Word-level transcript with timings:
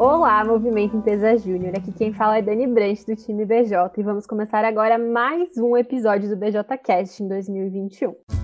Olá, 0.00 0.42
Movimento 0.42 0.96
Empresa 0.96 1.36
Júnior. 1.36 1.74
Aqui 1.76 1.92
quem 1.92 2.10
fala 2.10 2.38
é 2.38 2.40
Dani 2.40 2.66
Brandt 2.66 3.04
do 3.04 3.14
time 3.14 3.44
BJ 3.44 3.76
e 3.98 4.02
vamos 4.02 4.26
começar 4.26 4.64
agora 4.64 4.96
mais 4.96 5.58
um 5.58 5.76
episódio 5.76 6.26
do 6.26 6.38
BJ 6.38 6.78
Cast 6.78 7.22
em 7.22 7.28
2021. 7.28 8.39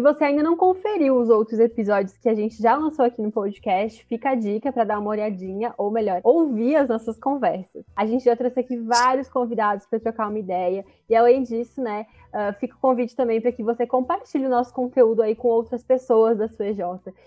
Se 0.00 0.02
você 0.02 0.24
ainda 0.24 0.42
não 0.42 0.56
conferiu 0.56 1.18
os 1.18 1.28
outros 1.28 1.60
episódios 1.60 2.16
que 2.16 2.26
a 2.30 2.34
gente 2.34 2.56
já 2.56 2.74
lançou 2.74 3.04
aqui 3.04 3.20
no 3.20 3.30
podcast, 3.30 4.02
fica 4.06 4.30
a 4.30 4.34
dica 4.34 4.72
para 4.72 4.82
dar 4.82 4.98
uma 4.98 5.10
olhadinha, 5.10 5.74
ou 5.76 5.90
melhor, 5.90 6.22
ouvir 6.24 6.74
as 6.76 6.88
nossas 6.88 7.18
conversas. 7.18 7.84
A 7.94 8.06
gente 8.06 8.24
já 8.24 8.34
trouxe 8.34 8.60
aqui 8.60 8.78
vários 8.78 9.28
convidados 9.28 9.84
para 9.84 10.00
trocar 10.00 10.30
uma 10.30 10.38
ideia, 10.38 10.86
e 11.06 11.14
além 11.14 11.42
disso, 11.42 11.82
né, 11.82 12.06
uh, 12.30 12.52
fica 12.58 12.74
o 12.74 12.78
convite 12.78 13.14
também 13.14 13.40
para 13.40 13.52
que 13.52 13.62
você 13.62 13.86
compartilhe 13.86 14.46
o 14.46 14.50
nosso 14.50 14.72
conteúdo 14.72 15.22
aí 15.22 15.34
com 15.34 15.48
outras 15.48 15.82
pessoas 15.82 16.38
da 16.38 16.48
sua 16.48 16.66
EJ. 16.66 16.80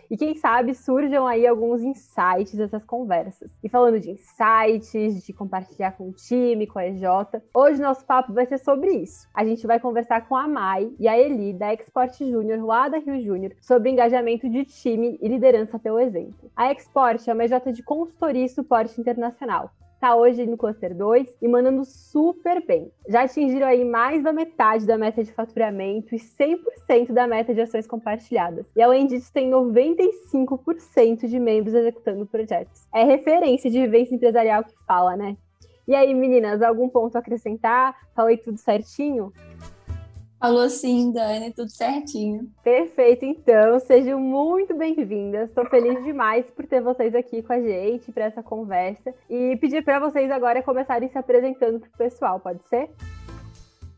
E 0.10 0.18
quem 0.18 0.36
sabe 0.36 0.74
surjam 0.74 1.28
aí 1.28 1.46
alguns 1.46 1.82
insights 1.82 2.56
dessas 2.56 2.84
conversas. 2.84 3.52
E 3.64 3.70
falando 3.70 4.00
de 4.00 4.12
insights, 4.12 5.24
de 5.24 5.34
compartilhar 5.34 5.92
com 5.92 6.10
o 6.10 6.14
time, 6.14 6.68
com 6.68 6.80
a 6.80 6.88
EJ, 6.88 7.04
hoje 7.54 7.82
nosso 7.82 8.06
papo 8.06 8.34
vai 8.34 8.46
ser 8.46 8.58
sobre 8.58 8.92
isso. 8.92 9.28
A 9.34 9.46
gente 9.46 9.68
vai 9.68 9.80
conversar 9.80 10.28
com 10.28 10.36
a 10.36 10.48
Mai 10.48 10.92
e 11.00 11.08
a 11.08 11.18
Eli 11.18 11.54
da 11.54 11.74
Export 11.74 12.18
Júnior 12.18 12.63
Júnior, 12.64 12.66
lá 12.66 12.88
da 12.88 12.98
Rio 12.98 13.22
Júnior, 13.22 13.54
sobre 13.62 13.90
engajamento 13.90 14.50
de 14.50 14.64
time 14.66 15.20
e 15.22 15.28
liderança 15.28 15.78
pelo 15.78 16.00
exemplo. 16.00 16.50
A 16.56 16.72
Export 16.72 17.28
é 17.28 17.34
uma 17.34 17.44
EJ 17.44 17.74
de 17.74 17.84
consultoria 17.84 18.46
e 18.46 18.50
suporte 18.50 19.00
internacional. 19.00 19.72
Está 19.94 20.16
hoje 20.16 20.46
no 20.46 20.58
Cluster 20.58 20.94
2 20.94 21.38
e 21.42 21.48
mandando 21.48 21.86
super 21.86 22.66
bem. 22.66 22.92
Já 23.08 23.24
atingiram 23.24 23.68
aí 23.68 23.86
mais 23.86 24.22
da 24.22 24.34
metade 24.34 24.86
da 24.86 24.98
meta 24.98 25.24
de 25.24 25.32
faturamento 25.32 26.14
e 26.14 26.18
100% 26.18 27.14
da 27.14 27.26
meta 27.26 27.54
de 27.54 27.62
ações 27.62 27.88
compartilhadas. 27.88 28.66
E 28.76 28.82
além 28.82 29.08
disso, 29.08 29.32
tem 29.32 29.50
95% 29.50 31.26
de 31.26 31.40
membros 31.40 31.74
executando 31.74 32.26
projetos. 32.26 32.86
É 32.94 33.06
referência 33.06 33.72
de 33.72 33.80
vivência 33.80 34.14
empresarial 34.14 34.66
que 34.66 34.74
fala, 34.86 35.16
né? 35.16 35.38
E 35.88 35.96
aí, 35.96 36.14
meninas, 36.14 36.62
algum 36.62 36.90
ponto 36.90 37.16
a 37.16 37.20
acrescentar? 37.20 37.96
Falei 38.14 38.36
tudo 38.38 38.58
certinho? 38.58 39.32
Falou 40.44 40.70
sim, 40.70 41.10
Dani, 41.14 41.54
tudo 41.54 41.70
certinho. 41.70 42.52
Perfeito, 42.62 43.24
então, 43.24 43.80
sejam 43.80 44.20
muito 44.20 44.76
bem-vindas. 44.76 45.48
Estou 45.48 45.66
feliz 45.70 46.04
demais 46.04 46.46
por 46.48 46.68
ter 46.68 46.82
vocês 46.82 47.16
aqui 47.16 47.42
com 47.42 47.54
a 47.54 47.62
gente 47.62 48.12
para 48.12 48.26
essa 48.26 48.44
conversa 48.44 49.16
e 49.30 49.56
pedir 49.56 49.86
para 49.86 50.00
vocês 50.00 50.30
agora 50.30 50.62
começarem 50.62 51.08
se 51.08 51.18
apresentando 51.18 51.80
para 51.80 51.88
o 51.88 51.98
pessoal, 51.98 52.42
pode 52.42 52.62
ser? 52.66 52.90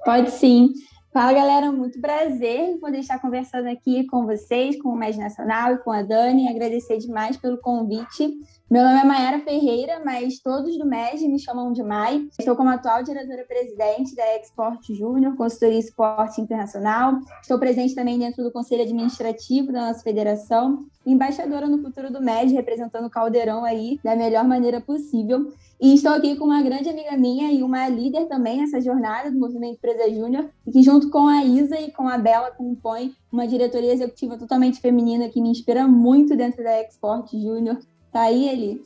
Pode 0.05 0.29
sim. 0.29 0.71
Fala, 1.15 1.31
galera, 1.31 1.71
muito 1.71 2.01
prazer 2.01 2.77
poder 2.77 2.99
estar 2.99 3.17
conversando 3.19 3.69
aqui 3.69 4.05
com 4.07 4.25
vocês, 4.25 4.77
com 4.81 4.89
o 4.89 4.97
MED 4.97 5.17
Nacional 5.17 5.71
e 5.71 5.77
com 5.77 5.89
a 5.89 6.01
Dani. 6.01 6.49
Agradecer 6.49 6.97
demais 6.97 7.37
pelo 7.37 7.57
convite. 7.57 8.37
Meu 8.69 8.83
nome 8.83 8.99
é 8.99 9.05
Mayara 9.05 9.39
Ferreira, 9.39 10.01
mas 10.03 10.39
todos 10.39 10.77
do 10.77 10.85
MED 10.85 11.25
me 11.29 11.39
chamam 11.39 11.71
de 11.71 11.81
Mai. 11.81 12.27
Estou 12.37 12.53
como 12.53 12.67
atual 12.67 13.01
diretora-presidente 13.01 14.13
da 14.13 14.35
Export 14.35 14.81
Júnior, 14.93 15.37
consultoria 15.37 15.79
esporte 15.79 16.41
internacional. 16.41 17.17
Estou 17.41 17.57
presente 17.57 17.95
também 17.95 18.19
dentro 18.19 18.43
do 18.43 18.51
conselho 18.51 18.81
administrativo 18.81 19.71
da 19.71 19.87
nossa 19.87 20.03
federação. 20.03 20.85
Embaixadora 21.05 21.65
no 21.65 21.81
futuro 21.81 22.11
do 22.11 22.19
MED, 22.19 22.53
representando 22.53 23.05
o 23.05 23.09
Caldeirão 23.09 23.63
aí 23.63 24.01
da 24.03 24.17
melhor 24.17 24.43
maneira 24.43 24.81
possível. 24.81 25.47
E 25.79 25.93
estou 25.93 26.13
aqui 26.13 26.35
com 26.37 26.45
uma 26.45 26.61
grande 26.61 26.87
amiga 26.87 27.17
minha 27.17 27.51
e 27.51 27.61
uma 27.61 27.89
líder 27.89 28.27
também 28.27 28.59
nessa 28.59 28.79
jornada 28.79 29.29
do 29.29 29.37
Movimento 29.37 29.75
Empresa 29.75 30.09
Júnior, 30.09 30.49
que 30.71 30.81
junto 30.81 31.09
com 31.09 31.27
a 31.27 31.43
Isa 31.43 31.77
e 31.79 31.91
com 31.91 32.07
a 32.07 32.17
Bela 32.17 32.51
compõe 32.51 33.13
uma 33.29 33.45
diretoria 33.45 33.91
executiva 33.91 34.37
totalmente 34.37 34.79
feminina 34.79 35.27
que 35.27 35.41
me 35.41 35.49
inspira 35.49 35.85
muito 35.85 36.35
dentro 36.35 36.63
da 36.63 36.81
Export 36.81 37.29
Júnior. 37.31 37.77
Tá 38.09 38.21
aí, 38.21 38.47
Eli? 38.47 38.83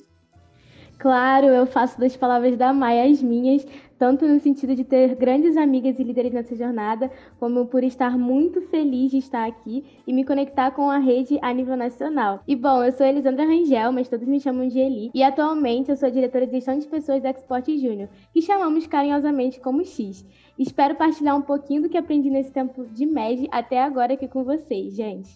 Claro, 0.98 1.46
eu 1.48 1.68
faço 1.68 2.00
das 2.00 2.18
palavras 2.18 2.58
da 2.58 2.74
Maia 2.74 3.10
as 3.10 3.22
minhas 3.22 3.66
tanto 4.00 4.26
no 4.26 4.40
sentido 4.40 4.74
de 4.74 4.86
ter 4.86 5.14
grandes 5.16 5.58
amigas 5.58 6.00
e 6.00 6.04
líderes 6.04 6.32
nessa 6.32 6.56
jornada, 6.56 7.12
como 7.38 7.66
por 7.66 7.84
estar 7.84 8.18
muito 8.18 8.62
feliz 8.62 9.12
de 9.12 9.18
estar 9.18 9.46
aqui 9.46 9.84
e 10.08 10.14
me 10.14 10.24
conectar 10.24 10.72
com 10.72 10.90
a 10.90 10.98
rede 10.98 11.38
a 11.42 11.54
nível 11.54 11.76
nacional. 11.76 12.40
E 12.48 12.56
bom, 12.56 12.82
eu 12.82 12.94
sou 12.94 13.06
Elisandra 13.06 13.46
Rangel, 13.46 13.92
mas 13.92 14.08
todos 14.08 14.26
me 14.26 14.40
chamam 14.40 14.70
de 14.70 14.80
Eli, 14.80 15.12
e 15.14 15.22
atualmente 15.22 15.92
eu 15.92 15.98
sou 15.98 16.10
diretora 16.10 16.48
de 16.48 16.54
gestão 16.54 16.80
de 16.80 16.88
pessoas 16.88 17.22
da 17.22 17.30
Export 17.30 17.68
Júnior, 17.78 18.08
que 18.34 18.42
chamamos 18.42 18.88
carinhosamente 18.88 19.60
como 19.60 19.84
X. 19.84 20.26
Espero 20.58 20.96
partilhar 20.96 21.38
um 21.38 21.42
pouquinho 21.42 21.82
do 21.82 21.90
que 21.90 21.98
aprendi 21.98 22.30
nesse 22.30 22.54
tempo 22.54 22.86
de 22.86 23.06
MED 23.06 23.50
até 23.52 23.82
agora 23.82 24.14
aqui 24.14 24.28
com 24.30 24.46
vocês, 24.46 24.96
gente. 24.96 25.30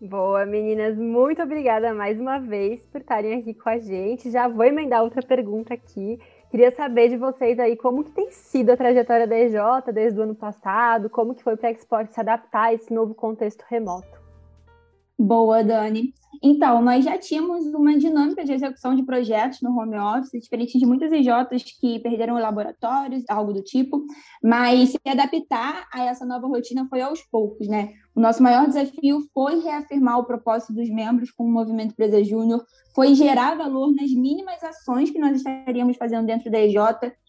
Boa, 0.00 0.44
meninas, 0.44 0.98
muito 0.98 1.40
obrigada 1.40 1.94
mais 1.94 2.20
uma 2.20 2.38
vez 2.38 2.84
por 2.86 3.00
estarem 3.00 3.38
aqui 3.38 3.54
com 3.54 3.70
a 3.70 3.78
gente. 3.78 4.30
Já 4.30 4.46
vou 4.46 4.64
emendar 4.64 5.02
outra 5.02 5.22
pergunta 5.22 5.72
aqui. 5.72 6.18
Queria 6.54 6.70
saber 6.70 7.08
de 7.08 7.16
vocês 7.16 7.58
aí 7.58 7.76
como 7.76 8.04
que 8.04 8.12
tem 8.12 8.30
sido 8.30 8.70
a 8.70 8.76
trajetória 8.76 9.26
da 9.26 9.36
EJ 9.36 9.56
desde 9.92 10.20
o 10.20 10.22
ano 10.22 10.36
passado, 10.36 11.10
como 11.10 11.34
que 11.34 11.42
foi 11.42 11.56
para 11.56 11.68
a 11.68 11.72
Export 11.72 12.12
se 12.12 12.20
adaptar 12.20 12.66
a 12.66 12.72
esse 12.72 12.94
novo 12.94 13.12
contexto 13.12 13.64
remoto. 13.68 14.23
Boa, 15.18 15.62
Dani. 15.62 16.12
Então, 16.42 16.82
nós 16.82 17.04
já 17.04 17.16
tínhamos 17.16 17.64
uma 17.66 17.96
dinâmica 17.96 18.44
de 18.44 18.52
execução 18.52 18.94
de 18.94 19.02
projetos 19.04 19.62
no 19.62 19.70
home 19.78 19.96
office, 19.96 20.42
diferente 20.42 20.78
de 20.78 20.84
muitas 20.84 21.10
EJs 21.12 21.62
que 21.80 22.00
perderam 22.00 22.34
laboratórios, 22.34 23.24
algo 23.28 23.52
do 23.52 23.62
tipo, 23.62 24.04
mas 24.42 24.90
se 24.90 24.98
adaptar 25.06 25.86
a 25.92 26.04
essa 26.04 26.26
nova 26.26 26.46
rotina 26.48 26.86
foi 26.90 27.00
aos 27.00 27.22
poucos, 27.22 27.68
né? 27.68 27.92
O 28.14 28.20
nosso 28.20 28.42
maior 28.42 28.66
desafio 28.66 29.20
foi 29.32 29.60
reafirmar 29.60 30.18
o 30.18 30.24
propósito 30.24 30.74
dos 30.74 30.90
membros 30.90 31.30
com 31.30 31.44
o 31.44 31.50
Movimento 31.50 31.92
Empresa 31.92 32.22
Júnior, 32.22 32.64
foi 32.94 33.14
gerar 33.14 33.56
valor 33.56 33.94
nas 33.94 34.10
mínimas 34.10 34.62
ações 34.62 35.10
que 35.10 35.18
nós 35.18 35.36
estaríamos 35.36 35.96
fazendo 35.96 36.26
dentro 36.26 36.50
da 36.50 36.60
EJ 36.60 36.76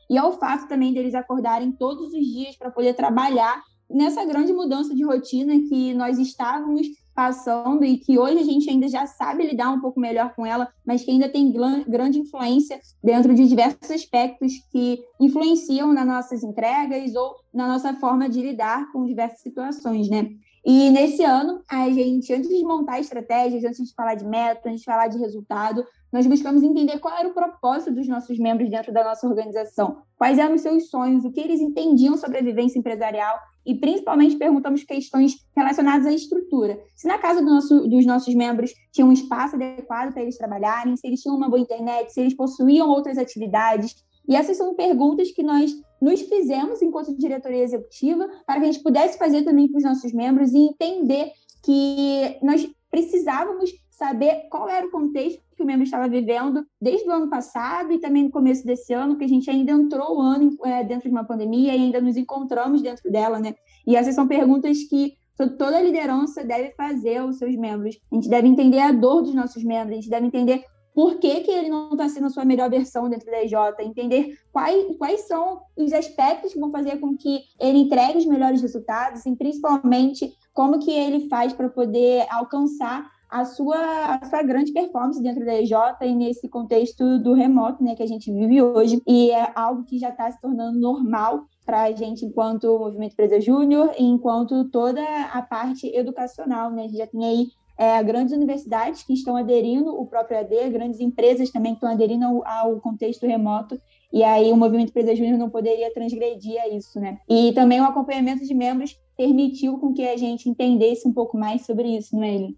e 0.09 0.17
ao 0.17 0.33
fato 0.33 0.67
também 0.67 0.91
deles 0.91 1.15
acordarem 1.15 1.71
todos 1.71 2.13
os 2.13 2.25
dias 2.25 2.57
para 2.57 2.71
poder 2.71 2.95
trabalhar 2.95 3.61
nessa 3.89 4.25
grande 4.25 4.51
mudança 4.51 4.93
de 4.95 5.03
rotina 5.03 5.53
que 5.69 5.93
nós 5.93 6.17
estávamos 6.17 6.87
passando 7.15 7.85
e 7.85 7.97
que 7.97 8.19
hoje 8.19 8.39
a 8.39 8.43
gente 8.43 8.69
ainda 8.69 8.87
já 8.89 9.07
sabe 9.07 9.47
lidar 9.47 9.71
um 9.71 9.79
pouco 9.79 9.99
melhor 9.99 10.35
com 10.35 10.45
ela, 10.45 10.67
mas 10.85 11.03
que 11.03 11.11
ainda 11.11 11.29
tem 11.29 11.51
grande 11.87 12.19
influência 12.19 12.79
dentro 13.01 13.33
de 13.33 13.47
diversos 13.47 13.89
aspectos 13.89 14.51
que 14.71 14.99
influenciam 15.19 15.93
nas 15.93 16.05
nossas 16.05 16.43
entregas 16.43 17.15
ou 17.15 17.35
na 17.53 17.67
nossa 17.67 17.93
forma 17.93 18.27
de 18.27 18.41
lidar 18.41 18.91
com 18.91 19.05
diversas 19.05 19.39
situações, 19.39 20.09
né? 20.09 20.29
E 20.65 20.89
nesse 20.89 21.23
ano, 21.23 21.61
a 21.69 21.87
gente, 21.91 22.33
antes 22.33 22.49
de 22.49 22.63
montar 22.63 22.99
estratégias, 22.99 23.63
antes 23.63 23.87
de 23.87 23.93
falar 23.93 24.15
de 24.15 24.25
meta, 24.25 24.67
antes 24.67 24.79
de 24.79 24.85
falar 24.85 25.07
de 25.07 25.19
resultado, 25.19 25.85
nós 26.11 26.25
buscamos 26.25 26.63
entender 26.63 26.97
qual 26.97 27.15
era 27.15 27.27
o 27.27 27.35
propósito 27.35 27.93
dos 27.93 28.07
nossos 28.07 28.39
membros 28.39 28.71
dentro 28.71 28.91
da 28.91 29.03
nossa 29.03 29.27
organização, 29.27 29.97
quais 30.17 30.39
eram 30.39 30.55
os 30.55 30.61
seus 30.61 30.89
sonhos, 30.89 31.23
o 31.23 31.31
que 31.31 31.39
eles 31.39 31.61
entendiam 31.61 32.17
sobre 32.17 32.39
a 32.39 32.41
vivência 32.41 32.79
empresarial 32.79 33.37
e 33.63 33.75
principalmente 33.75 34.37
perguntamos 34.37 34.83
questões 34.83 35.35
relacionadas 35.55 36.07
à 36.07 36.11
estrutura. 36.11 36.79
Se 36.95 37.07
na 37.07 37.19
casa 37.19 37.41
do 37.41 37.47
nosso, 37.47 37.87
dos 37.87 38.05
nossos 38.05 38.33
membros 38.33 38.71
tinha 38.91 39.05
um 39.05 39.11
espaço 39.11 39.55
adequado 39.55 40.13
para 40.13 40.23
eles 40.23 40.37
trabalharem, 40.37 40.95
se 40.95 41.05
eles 41.05 41.21
tinham 41.21 41.37
uma 41.37 41.49
boa 41.49 41.59
internet, 41.59 42.11
se 42.11 42.21
eles 42.21 42.35
possuíam 42.35 42.89
outras 42.89 43.19
atividades. 43.19 43.93
E 44.27 44.35
essas 44.35 44.57
são 44.57 44.73
perguntas 44.73 45.31
que 45.31 45.43
nós 45.43 45.71
nos 46.05 46.21
fizemos 46.21 46.83
enquanto 46.83 47.17
diretoria 47.17 47.63
executiva 47.63 48.29
para 48.45 48.59
que 48.59 48.67
a 48.67 48.71
gente 48.71 48.83
pudesse 48.83 49.17
fazer 49.17 49.41
também 49.41 49.67
para 49.67 49.79
os 49.79 49.83
nossos 49.83 50.13
membros 50.13 50.53
e 50.53 50.59
entender 50.59 51.31
que 51.63 52.37
nós 52.43 52.69
precisávamos 52.91 53.71
saber 53.89 54.47
qual 54.51 54.69
era 54.69 54.85
o 54.85 54.91
contexto 54.91 55.41
que 55.57 55.63
o 55.63 55.65
membro 55.65 55.83
estava 55.83 56.07
vivendo 56.07 56.63
desde 56.79 57.09
o 57.09 57.11
ano 57.11 57.27
passado 57.27 57.91
e 57.91 57.97
também 57.97 58.25
no 58.25 58.29
começo 58.29 58.63
desse 58.63 58.93
ano, 58.93 59.17
que 59.17 59.23
a 59.23 59.27
gente 59.27 59.49
ainda 59.49 59.71
entrou 59.71 60.17
o 60.17 60.21
ano 60.21 60.55
é, 60.63 60.83
dentro 60.83 61.09
de 61.09 61.15
uma 61.15 61.23
pandemia 61.23 61.73
e 61.75 61.81
ainda 61.81 61.99
nos 61.99 62.17
encontramos 62.17 62.83
dentro 62.83 63.09
dela, 63.09 63.39
né? 63.39 63.55
E 63.87 63.95
essas 63.95 64.13
são 64.13 64.27
perguntas 64.27 64.83
que 64.83 65.13
toda 65.57 65.81
liderança 65.81 66.43
deve 66.43 66.71
fazer 66.71 67.17
aos 67.17 67.37
seus 67.37 67.55
membros. 67.55 67.97
A 68.11 68.15
gente 68.15 68.29
deve 68.29 68.47
entender 68.47 68.79
a 68.79 68.91
dor 68.91 69.23
dos 69.23 69.33
nossos 69.33 69.63
membros, 69.63 69.93
a 69.93 70.01
gente 70.01 70.09
deve 70.09 70.27
entender 70.27 70.65
por 70.95 71.19
que, 71.19 71.41
que 71.41 71.51
ele 71.51 71.69
não 71.69 71.91
está 71.91 72.07
sendo 72.07 72.27
a 72.27 72.29
sua 72.29 72.45
melhor 72.45 72.69
versão 72.69 73.09
dentro 73.09 73.29
da 73.29 73.43
EJ, 73.43 73.53
entender 73.81 74.39
quais, 74.53 74.95
quais 74.97 75.27
são 75.27 75.59
os 75.75 75.91
aspectos 75.91 76.53
que 76.53 76.59
vão 76.59 76.71
fazer 76.71 77.01
com 77.01 77.17
que 77.17 77.41
ele 77.59 77.79
entregue 77.79 78.19
os 78.19 78.25
melhores 78.25 78.61
resultados 78.61 79.25
e 79.25 79.35
principalmente 79.35 80.33
como 80.53 80.79
que 80.79 80.91
ele 80.91 81.27
faz 81.27 81.51
para 81.51 81.67
poder 81.67 82.25
alcançar 82.29 83.11
a 83.29 83.43
sua, 83.43 84.15
a 84.15 84.25
sua 84.25 84.41
grande 84.43 84.71
performance 84.71 85.21
dentro 85.21 85.43
da 85.43 85.55
EJ 85.55 85.73
e 86.03 86.15
nesse 86.15 86.47
contexto 86.47 87.19
do 87.19 87.33
remoto 87.33 87.83
né, 87.83 87.93
que 87.93 88.03
a 88.03 88.07
gente 88.07 88.31
vive 88.31 88.61
hoje. 88.61 89.01
E 89.05 89.31
é 89.31 89.51
algo 89.53 89.83
que 89.83 89.99
já 89.99 90.09
está 90.09 90.31
se 90.31 90.39
tornando 90.39 90.79
normal 90.79 91.45
para 91.65 91.83
a 91.83 91.91
gente 91.91 92.23
enquanto 92.23 92.79
Movimento 92.79 93.11
Empresa 93.11 93.41
Júnior 93.41 93.91
e 93.99 94.05
enquanto 94.05 94.69
toda 94.69 95.01
a 95.33 95.41
parte 95.41 95.87
educacional. 95.93 96.71
Né? 96.71 96.83
A 96.83 96.87
gente 96.87 96.97
já 96.97 97.07
tem 97.07 97.25
aí 97.25 97.47
é, 97.77 98.01
grandes 98.03 98.33
universidades 98.33 99.03
que 99.03 99.13
estão 99.13 99.35
aderindo 99.35 99.89
o 99.89 100.05
próprio 100.05 100.39
AD, 100.39 100.69
grandes 100.69 100.99
empresas 100.99 101.49
também 101.51 101.73
que 101.73 101.77
estão 101.77 101.91
aderindo 101.91 102.25
ao, 102.25 102.47
ao 102.47 102.79
contexto 102.79 103.25
remoto, 103.25 103.79
e 104.11 104.23
aí 104.23 104.51
o 104.51 104.57
Movimento 104.57 104.89
Empresa 104.89 105.15
Júnior 105.15 105.37
não 105.37 105.49
poderia 105.49 105.93
transgredir 105.93 106.61
a 106.61 106.69
isso, 106.69 106.99
né? 106.99 107.19
E 107.27 107.51
também 107.53 107.81
o 107.81 107.85
acompanhamento 107.85 108.45
de 108.45 108.53
membros 108.53 108.97
permitiu 109.17 109.77
com 109.77 109.93
que 109.93 110.07
a 110.07 110.15
gente 110.15 110.49
entendesse 110.49 111.07
um 111.07 111.13
pouco 111.13 111.37
mais 111.37 111.65
sobre 111.65 111.89
isso, 111.97 112.15
não 112.15 112.23
é, 112.23 112.35
Eli? 112.35 112.57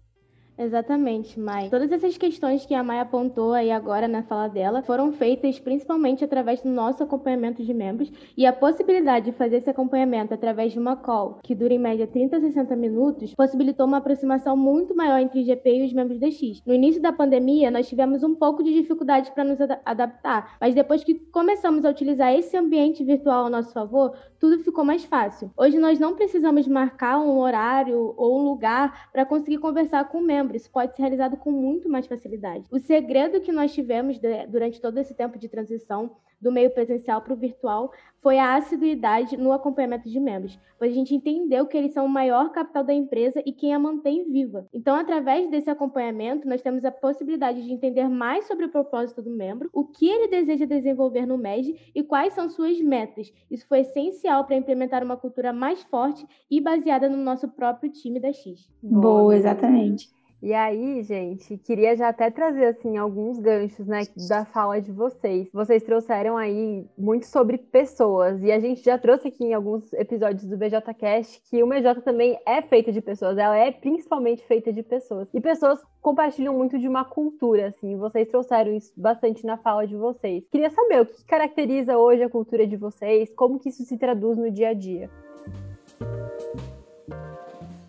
Exatamente, 0.58 1.38
Mai. 1.38 1.68
Todas 1.68 1.92
essas 1.92 2.18
questões 2.18 2.66
que 2.66 2.74
a 2.74 2.82
Mai 2.82 2.98
apontou 2.98 3.52
aí 3.52 3.70
agora 3.70 4.08
na 4.08 4.24
fala 4.24 4.48
dela 4.48 4.82
foram 4.82 5.12
feitas 5.12 5.60
principalmente 5.60 6.24
através 6.24 6.60
do 6.60 6.68
nosso 6.68 7.00
acompanhamento 7.00 7.62
de 7.62 7.72
membros 7.72 8.10
e 8.36 8.44
a 8.44 8.52
possibilidade 8.52 9.26
de 9.26 9.32
fazer 9.32 9.58
esse 9.58 9.70
acompanhamento 9.70 10.34
através 10.34 10.72
de 10.72 10.78
uma 10.80 10.96
call, 10.96 11.38
que 11.44 11.54
dura 11.54 11.72
em 11.72 11.78
média 11.78 12.08
30 12.08 12.38
a 12.38 12.40
60 12.40 12.74
minutos, 12.74 13.34
possibilitou 13.36 13.86
uma 13.86 13.98
aproximação 13.98 14.56
muito 14.56 14.96
maior 14.96 15.20
entre 15.20 15.40
o 15.40 15.44
GP 15.44 15.76
e 15.76 15.86
os 15.86 15.92
membros 15.92 16.18
da 16.18 16.28
X. 16.28 16.60
No 16.66 16.74
início 16.74 17.00
da 17.00 17.12
pandemia, 17.12 17.70
nós 17.70 17.88
tivemos 17.88 18.24
um 18.24 18.34
pouco 18.34 18.60
de 18.64 18.72
dificuldade 18.72 19.30
para 19.30 19.44
nos 19.44 19.60
ad 19.60 19.78
adaptar, 19.84 20.56
mas 20.60 20.74
depois 20.74 21.04
que 21.04 21.14
começamos 21.14 21.84
a 21.84 21.90
utilizar 21.90 22.34
esse 22.34 22.56
ambiente 22.56 23.04
virtual 23.04 23.44
ao 23.44 23.50
nosso 23.50 23.72
favor, 23.72 24.12
tudo 24.40 24.58
ficou 24.64 24.84
mais 24.84 25.04
fácil. 25.04 25.52
Hoje 25.56 25.78
nós 25.78 26.00
não 26.00 26.16
precisamos 26.16 26.66
marcar 26.66 27.18
um 27.18 27.38
horário 27.38 28.12
ou 28.16 28.40
um 28.40 28.44
lugar 28.48 29.08
para 29.12 29.24
conseguir 29.24 29.58
conversar 29.58 30.08
com 30.08 30.18
o 30.18 30.22
membro. 30.22 30.47
Isso 30.56 30.70
pode 30.70 30.94
ser 30.94 31.02
realizado 31.02 31.36
com 31.36 31.50
muito 31.50 31.88
mais 31.88 32.06
facilidade. 32.06 32.66
O 32.70 32.78
segredo 32.78 33.40
que 33.40 33.52
nós 33.52 33.72
tivemos 33.72 34.18
durante 34.48 34.80
todo 34.80 34.98
esse 34.98 35.14
tempo 35.14 35.38
de 35.38 35.48
transição 35.48 36.16
do 36.40 36.52
meio 36.52 36.70
presencial 36.70 37.20
para 37.20 37.32
o 37.32 37.36
virtual 37.36 37.92
foi 38.22 38.38
a 38.38 38.56
assiduidade 38.56 39.36
no 39.36 39.52
acompanhamento 39.52 40.08
de 40.08 40.20
membros, 40.20 40.58
pois 40.78 40.92
a 40.92 40.94
gente 40.94 41.14
entendeu 41.14 41.66
que 41.66 41.76
eles 41.76 41.92
são 41.92 42.06
o 42.06 42.08
maior 42.08 42.50
capital 42.50 42.84
da 42.84 42.92
empresa 42.92 43.42
e 43.44 43.52
quem 43.52 43.74
a 43.74 43.78
mantém 43.78 44.30
viva. 44.30 44.66
Então, 44.72 44.94
através 44.94 45.50
desse 45.50 45.70
acompanhamento, 45.70 46.48
nós 46.48 46.62
temos 46.62 46.84
a 46.84 46.90
possibilidade 46.90 47.62
de 47.62 47.72
entender 47.72 48.08
mais 48.08 48.46
sobre 48.46 48.66
o 48.66 48.70
propósito 48.70 49.22
do 49.22 49.30
membro, 49.30 49.68
o 49.72 49.84
que 49.84 50.08
ele 50.08 50.28
deseja 50.28 50.64
desenvolver 50.64 51.26
no 51.26 51.38
MED 51.38 51.92
e 51.94 52.02
quais 52.02 52.34
são 52.34 52.48
suas 52.48 52.80
metas. 52.80 53.32
Isso 53.50 53.66
foi 53.66 53.80
essencial 53.80 54.44
para 54.44 54.56
implementar 54.56 55.02
uma 55.02 55.16
cultura 55.16 55.52
mais 55.52 55.82
forte 55.84 56.26
e 56.50 56.60
baseada 56.60 57.08
no 57.08 57.16
nosso 57.16 57.48
próprio 57.48 57.90
time 57.90 58.20
da 58.20 58.32
X. 58.32 58.68
Boa, 58.82 59.36
exatamente. 59.36 60.08
E 60.40 60.54
aí, 60.54 61.02
gente, 61.02 61.58
queria 61.58 61.96
já 61.96 62.10
até 62.10 62.30
trazer 62.30 62.66
assim 62.66 62.96
alguns 62.96 63.40
ganchos, 63.40 63.84
né, 63.86 64.02
da 64.28 64.44
fala 64.44 64.80
de 64.80 64.92
vocês. 64.92 65.48
Vocês 65.52 65.82
trouxeram 65.82 66.36
aí 66.36 66.86
muito 66.96 67.26
sobre 67.26 67.58
pessoas 67.58 68.40
e 68.42 68.52
a 68.52 68.60
gente 68.60 68.82
já 68.84 68.96
trouxe 68.96 69.28
aqui 69.28 69.44
em 69.44 69.54
alguns 69.54 69.92
episódios 69.92 70.44
do 70.44 70.56
BJcast 70.56 71.42
que 71.50 71.60
o 71.62 71.66
BJ 71.66 72.02
também 72.02 72.38
é 72.46 72.62
feita 72.62 72.92
de 72.92 73.00
pessoas, 73.00 73.36
ela 73.36 73.56
é 73.56 73.72
principalmente 73.72 74.46
feita 74.46 74.72
de 74.72 74.82
pessoas. 74.82 75.28
E 75.34 75.40
pessoas 75.40 75.80
compartilham 76.00 76.54
muito 76.54 76.78
de 76.78 76.86
uma 76.86 77.04
cultura, 77.04 77.68
assim. 77.68 77.96
Vocês 77.96 78.28
trouxeram 78.28 78.72
isso 78.72 78.92
bastante 78.96 79.44
na 79.44 79.56
fala 79.56 79.86
de 79.88 79.96
vocês. 79.96 80.44
Queria 80.50 80.70
saber 80.70 81.02
o 81.02 81.06
que 81.06 81.24
caracteriza 81.24 81.98
hoje 81.98 82.22
a 82.22 82.30
cultura 82.30 82.64
de 82.64 82.76
vocês, 82.76 83.28
como 83.34 83.58
que 83.58 83.70
isso 83.70 83.82
se 83.82 83.98
traduz 83.98 84.38
no 84.38 84.50
dia 84.50 84.68
a 84.68 84.74
dia. 84.74 85.10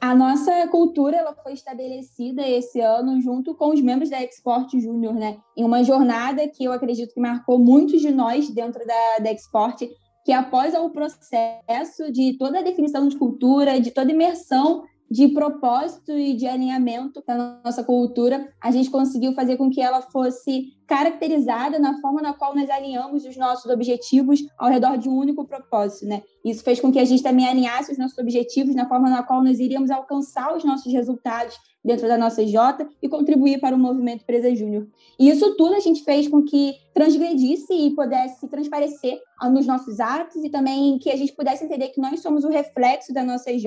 A 0.10 0.16
nossa 0.16 0.68
cultura 0.70 1.18
ela 1.18 1.36
foi 1.36 1.54
estabelecida 1.54 2.42
esse 2.42 2.82
ano 2.82 3.22
junto 3.22 3.54
com 3.54 3.70
os 3.70 3.80
membros 3.80 4.10
da 4.10 4.20
Export 4.24 4.68
Júnior, 4.82 5.14
né? 5.14 5.38
Em 5.56 5.64
uma 5.64 5.84
jornada 5.84 6.48
que 6.48 6.64
eu 6.64 6.72
acredito 6.72 7.14
que 7.14 7.20
marcou 7.20 7.60
muitos 7.60 8.02
de 8.02 8.10
nós 8.10 8.50
dentro 8.50 8.84
da, 8.88 9.20
da 9.22 9.32
Export, 9.32 9.88
que 10.26 10.32
após 10.32 10.74
o 10.74 10.90
processo 10.90 12.12
de 12.12 12.36
toda 12.40 12.58
a 12.58 12.64
definição 12.64 13.08
de 13.08 13.18
cultura, 13.18 13.80
de 13.80 13.92
toda 13.92 14.12
imersão 14.12 14.82
de 15.12 15.28
propósito 15.28 16.12
e 16.14 16.34
de 16.34 16.48
alinhamento 16.48 17.24
da 17.28 17.62
nossa 17.64 17.84
cultura, 17.84 18.52
a 18.60 18.72
gente 18.72 18.90
conseguiu 18.90 19.34
fazer 19.34 19.58
com 19.58 19.70
que 19.70 19.80
ela 19.80 20.02
fosse 20.02 20.74
caracterizada 20.90 21.78
na 21.78 22.02
forma 22.02 22.20
na 22.20 22.34
qual 22.34 22.56
nós 22.56 22.68
alinhamos 22.68 23.24
os 23.24 23.38
nossos 23.38 23.72
objetivos 23.72 24.40
ao 24.58 24.72
redor 24.72 24.98
de 24.98 25.08
um 25.08 25.16
único 25.16 25.46
propósito, 25.46 26.08
né? 26.08 26.24
Isso 26.44 26.64
fez 26.64 26.82
com 26.82 26.92
que 26.92 26.98
a 26.98 27.06
gente 27.06 27.22
também 27.22 27.48
alinhasse 27.48 27.92
os 27.92 27.98
nossos 28.00 28.18
objetivos 28.18 28.74
na 28.74 28.88
forma 28.88 29.08
na 29.08 29.22
qual 29.22 29.44
nós 29.44 29.60
iríamos 29.60 29.92
alcançar 29.92 30.58
os 30.58 30.64
nossos 30.64 30.92
resultados 30.92 31.56
dentro 31.86 32.08
da 32.08 32.18
nossa 32.18 32.44
J 32.44 32.88
e 33.02 33.08
contribuir 33.08 33.60
para 33.60 33.76
o 33.76 33.80
movimento 33.80 34.24
Empresa 34.24 34.54
Júnior. 34.56 34.88
E 35.20 35.30
isso 35.30 35.56
tudo 35.56 35.76
a 35.76 35.80
gente 35.80 36.04
fez 36.04 36.28
com 36.28 36.44
que 36.44 36.74
transgredisse 36.94 37.72
e 37.72 37.92
pudesse 37.92 38.48
transparecer 38.50 39.20
nos 39.52 39.68
nossos 39.68 40.00
atos 40.00 40.44
e 40.44 40.50
também 40.50 40.98
que 40.98 41.12
a 41.12 41.16
gente 41.16 41.34
pudesse 41.34 41.64
entender 41.64 41.90
que 41.90 42.02
nós 42.02 42.20
somos 42.20 42.44
o 42.44 42.50
reflexo 42.50 43.14
da 43.14 43.24
nossa 43.24 43.52
EJ. 43.52 43.66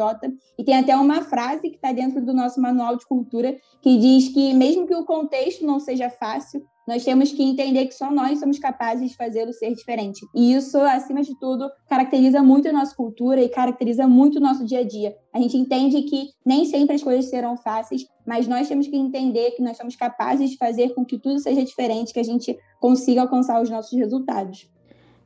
E 0.58 0.64
tem 0.64 0.76
até 0.76 0.94
uma 0.96 1.22
frase 1.22 1.70
que 1.70 1.76
está 1.76 1.92
dentro 1.92 2.20
do 2.20 2.34
nosso 2.34 2.60
manual 2.60 2.96
de 2.96 3.06
cultura 3.06 3.56
que 3.80 3.96
diz 3.96 4.28
que 4.28 4.52
mesmo 4.52 4.86
que 4.86 4.94
o 4.94 5.04
contexto 5.04 5.64
não 5.64 5.78
seja 5.78 6.10
fácil, 6.10 6.62
nós 6.86 7.04
temos 7.04 7.32
que 7.32 7.42
entender 7.42 7.86
que 7.86 7.94
só 7.94 8.10
nós 8.10 8.40
somos 8.40 8.58
capazes 8.58 9.10
de 9.10 9.16
fazê-lo 9.16 9.52
ser 9.52 9.74
diferente. 9.74 10.26
E 10.34 10.52
isso, 10.54 10.78
acima 10.78 11.22
de 11.22 11.38
tudo, 11.38 11.70
caracteriza 11.88 12.42
muito 12.42 12.68
a 12.68 12.72
nossa 12.72 12.94
cultura 12.94 13.40
e 13.40 13.48
caracteriza 13.48 14.06
muito 14.08 14.36
o 14.36 14.40
nosso 14.40 14.64
dia 14.64 14.80
a 14.80 14.84
dia. 14.84 15.16
A 15.32 15.40
gente 15.40 15.56
entende 15.56 16.02
que 16.02 16.30
nem 16.44 16.64
sempre 16.64 16.96
as 16.96 17.02
coisas 17.02 17.30
serão 17.30 17.56
fáceis, 17.56 18.06
mas 18.26 18.48
nós 18.48 18.68
temos 18.68 18.86
que 18.86 18.96
entender 18.96 19.52
que 19.52 19.62
nós 19.62 19.76
somos 19.76 19.96
capazes 19.96 20.50
de 20.50 20.56
fazer 20.56 20.94
com 20.94 21.04
que 21.04 21.18
tudo 21.18 21.38
seja 21.38 21.64
diferente, 21.64 22.12
que 22.12 22.20
a 22.20 22.24
gente 22.24 22.58
consiga 22.80 23.22
alcançar 23.22 23.62
os 23.62 23.70
nossos 23.70 23.96
resultados. 23.98 24.68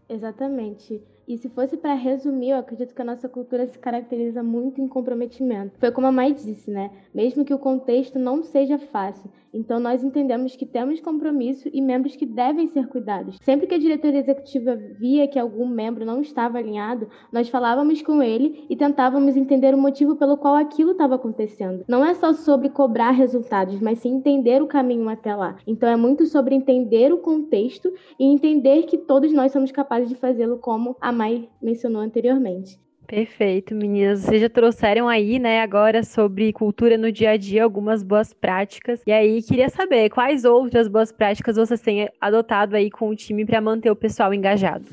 Exatamente. 0.09 1.03
E 1.27 1.37
se 1.37 1.49
fosse 1.49 1.77
para 1.77 1.95
resumir, 1.95 2.51
eu 2.51 2.59
acredito 2.59 2.95
que 2.95 3.03
a 3.03 3.05
nossa 3.05 3.29
cultura 3.29 3.67
se 3.67 3.79
caracteriza 3.79 4.43
muito 4.43 4.81
em 4.81 4.87
comprometimento. 4.87 5.79
Foi 5.79 5.91
como 5.91 6.07
a 6.07 6.13
Mai 6.13 6.33
disse, 6.33 6.71
né? 6.71 6.91
Mesmo 7.13 7.45
que 7.45 7.53
o 7.53 7.59
contexto 7.59 8.19
não 8.19 8.45
seja 8.45 8.79
fácil, 8.79 9.31
então, 9.57 9.81
nós 9.81 10.05
entendemos 10.05 10.55
que 10.55 10.67
temos 10.67 11.01
compromisso 11.01 11.71
e 11.73 11.81
membros 11.81 12.15
que 12.15 12.27
devem 12.27 12.69
ser 12.69 12.89
cuidados. 12.89 13.39
Sempre 13.41 13.67
que 13.67 13.75
a 13.75 13.79
diretoria 13.79 14.21
executiva 14.21 14.77
via 14.77 15.27
que 15.27 15.39
algum 15.39 15.67
membro 15.67 16.05
não 16.05 16.21
estava 16.21 16.59
alinhado, 16.59 17.09
nós 17.33 17.49
falávamos 17.49 18.03
com 18.03 18.23
ele 18.23 18.67
e 18.69 18.77
tentávamos 18.77 19.35
entender 19.35 19.75
o 19.75 19.79
motivo 19.79 20.15
pelo 20.17 20.37
qual 20.37 20.57
aquilo 20.57 20.93
estava 20.93 21.15
acontecendo. 21.15 21.85
Não 21.89 22.05
é 22.05 22.13
só 22.13 22.35
sobre 22.35 22.69
cobrar 22.69 23.13
resultados, 23.13 23.81
mas 23.81 24.01
sim 24.01 24.17
entender 24.17 24.61
o 24.61 24.67
caminho 24.67 25.09
até 25.09 25.35
lá. 25.35 25.57
Então, 25.67 25.89
é 25.89 25.97
muito 25.97 26.27
sobre 26.27 26.55
entender 26.55 27.11
o 27.11 27.19
contexto 27.19 27.91
e 28.21 28.27
entender 28.27 28.83
que 28.83 28.99
todos 28.99 29.33
nós 29.33 29.53
somos 29.53 29.73
capazes 29.73 30.11
de 30.11 30.17
fazê-lo, 30.17 30.59
como 30.59 30.97
a 31.01 31.11
Mai 31.17 31.49
mencionou 31.61 32.03
anteriormente. 32.03 32.79
Perfeito, 33.07 33.73
meninas. 33.75 34.21
Vocês 34.21 34.41
já 34.41 34.49
trouxeram 34.49 35.09
aí, 35.09 35.39
né, 35.39 35.61
agora 35.61 36.03
sobre 36.03 36.53
cultura 36.53 36.99
no 36.99 37.13
dia 37.13 37.31
a 37.31 37.37
dia, 37.37 37.63
algumas 37.63 38.03
boas 38.03 38.35
práticas. 38.35 39.01
E 39.07 39.13
aí, 39.13 39.41
queria 39.43 39.69
saber 39.69 40.11
quais 40.11 40.45
outras 40.45 40.89
boas 40.89 41.13
práticas 41.13 41.57
vocês 41.57 41.81
têm 41.81 42.09
adotado 42.21 42.75
aí 42.75 42.91
com 42.91 43.09
o 43.09 43.15
time 43.15 43.47
para 43.47 43.61
manter 43.61 43.91
o 43.91 43.97
pessoal 43.97 44.35
engajado. 44.35 44.85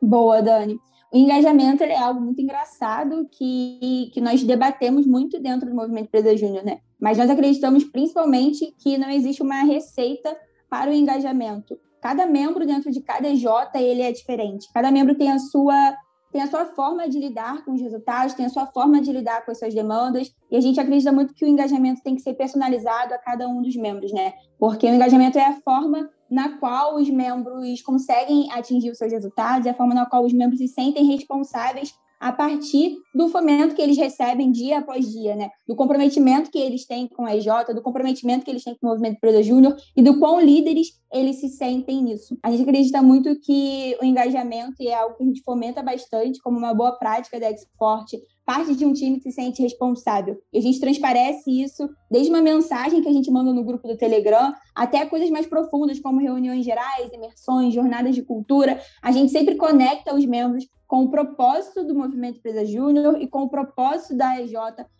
Boa, 0.00 0.40
Dani. 0.40 0.78
O 1.12 1.16
engajamento 1.16 1.82
é 1.82 1.96
algo 1.96 2.20
muito 2.20 2.40
engraçado 2.40 3.26
que, 3.32 4.10
que 4.12 4.20
nós 4.20 4.44
debatemos 4.44 5.06
muito 5.06 5.40
dentro 5.40 5.68
do 5.68 5.74
movimento 5.74 6.06
Empresa 6.06 6.36
Júnior, 6.36 6.64
né? 6.64 6.78
Mas 7.00 7.16
nós 7.18 7.30
acreditamos 7.30 7.82
principalmente 7.84 8.74
que 8.78 8.98
não 8.98 9.10
existe 9.10 9.42
uma 9.42 9.62
receita 9.62 10.36
para 10.68 10.90
o 10.90 10.94
engajamento. 10.94 11.78
Cada 12.08 12.24
membro 12.24 12.64
dentro 12.64 12.90
de 12.90 13.02
cada 13.02 13.28
EJ 13.28 13.44
ele 13.74 14.00
é 14.00 14.10
diferente. 14.10 14.66
Cada 14.72 14.90
membro 14.90 15.14
tem 15.14 15.30
a 15.30 15.38
sua 15.38 15.94
tem 16.32 16.40
a 16.40 16.46
sua 16.46 16.64
forma 16.64 17.06
de 17.06 17.18
lidar 17.18 17.62
com 17.66 17.72
os 17.72 17.82
resultados, 17.82 18.32
tem 18.32 18.46
a 18.46 18.48
sua 18.48 18.66
forma 18.66 18.98
de 19.02 19.12
lidar 19.12 19.44
com 19.44 19.50
as 19.50 19.58
suas 19.58 19.74
demandas, 19.74 20.34
e 20.50 20.56
a 20.56 20.60
gente 20.60 20.80
acredita 20.80 21.12
muito 21.12 21.34
que 21.34 21.44
o 21.44 21.48
engajamento 21.48 22.02
tem 22.02 22.14
que 22.14 22.22
ser 22.22 22.32
personalizado 22.32 23.12
a 23.12 23.18
cada 23.18 23.46
um 23.46 23.60
dos 23.60 23.76
membros, 23.76 24.10
né? 24.10 24.32
Porque 24.58 24.86
o 24.86 24.94
engajamento 24.94 25.38
é 25.38 25.48
a 25.48 25.60
forma 25.60 26.08
na 26.30 26.58
qual 26.58 26.96
os 26.96 27.10
membros 27.10 27.82
conseguem 27.82 28.50
atingir 28.52 28.90
os 28.90 28.96
seus 28.96 29.12
resultados, 29.12 29.66
é 29.66 29.70
a 29.70 29.74
forma 29.74 29.94
na 29.94 30.06
qual 30.06 30.24
os 30.24 30.32
membros 30.32 30.60
se 30.60 30.68
sentem 30.68 31.04
responsáveis 31.04 31.92
a 32.20 32.32
partir 32.32 32.96
do 33.14 33.28
fomento 33.28 33.74
que 33.74 33.82
eles 33.82 33.96
recebem 33.96 34.50
dia 34.50 34.78
após 34.78 35.08
dia, 35.10 35.36
né? 35.36 35.50
Do 35.66 35.76
comprometimento 35.76 36.50
que 36.50 36.58
eles 36.58 36.86
têm 36.86 37.06
com 37.08 37.24
a 37.24 37.36
EJ, 37.36 37.74
do 37.74 37.82
comprometimento 37.82 38.44
que 38.44 38.50
eles 38.50 38.64
têm 38.64 38.76
com 38.80 38.86
o 38.86 38.90
Movimento 38.90 39.16
Empresa 39.16 39.42
Júnior 39.42 39.76
e 39.96 40.02
do 40.02 40.18
quão 40.18 40.40
líderes 40.40 40.98
eles 41.12 41.40
se 41.40 41.48
sentem 41.48 42.02
nisso. 42.02 42.36
A 42.42 42.50
gente 42.50 42.62
acredita 42.62 43.02
muito 43.02 43.38
que 43.40 43.96
o 44.00 44.04
engajamento 44.04 44.74
é 44.80 44.94
algo 44.94 45.16
que 45.16 45.22
a 45.22 45.26
gente 45.26 45.42
fomenta 45.42 45.82
bastante 45.82 46.40
como 46.40 46.58
uma 46.58 46.74
boa 46.74 46.92
prática 46.98 47.38
da 47.38 47.50
Export, 47.50 48.18
parte 48.48 48.74
de 48.74 48.86
um 48.86 48.94
time 48.94 49.20
se 49.20 49.30
sente 49.30 49.60
responsável. 49.60 50.40
E 50.50 50.56
a 50.56 50.62
gente 50.62 50.80
transparece 50.80 51.50
isso 51.50 51.86
desde 52.10 52.30
uma 52.30 52.40
mensagem 52.40 53.02
que 53.02 53.08
a 53.08 53.12
gente 53.12 53.30
manda 53.30 53.52
no 53.52 53.62
grupo 53.62 53.86
do 53.86 53.94
Telegram 53.94 54.54
até 54.74 55.04
coisas 55.04 55.28
mais 55.28 55.46
profundas, 55.46 56.00
como 56.00 56.18
reuniões 56.18 56.64
gerais, 56.64 57.12
imersões, 57.12 57.74
jornadas 57.74 58.14
de 58.14 58.22
cultura. 58.22 58.80
A 59.02 59.12
gente 59.12 59.30
sempre 59.30 59.56
conecta 59.56 60.14
os 60.14 60.24
membros 60.24 60.66
com 60.86 61.02
o 61.02 61.10
propósito 61.10 61.84
do 61.84 61.94
Movimento 61.94 62.38
Empresa 62.38 62.64
Júnior 62.64 63.20
e 63.20 63.28
com 63.28 63.42
o 63.42 63.50
propósito 63.50 64.16
da 64.16 64.40
EJ 64.40 64.54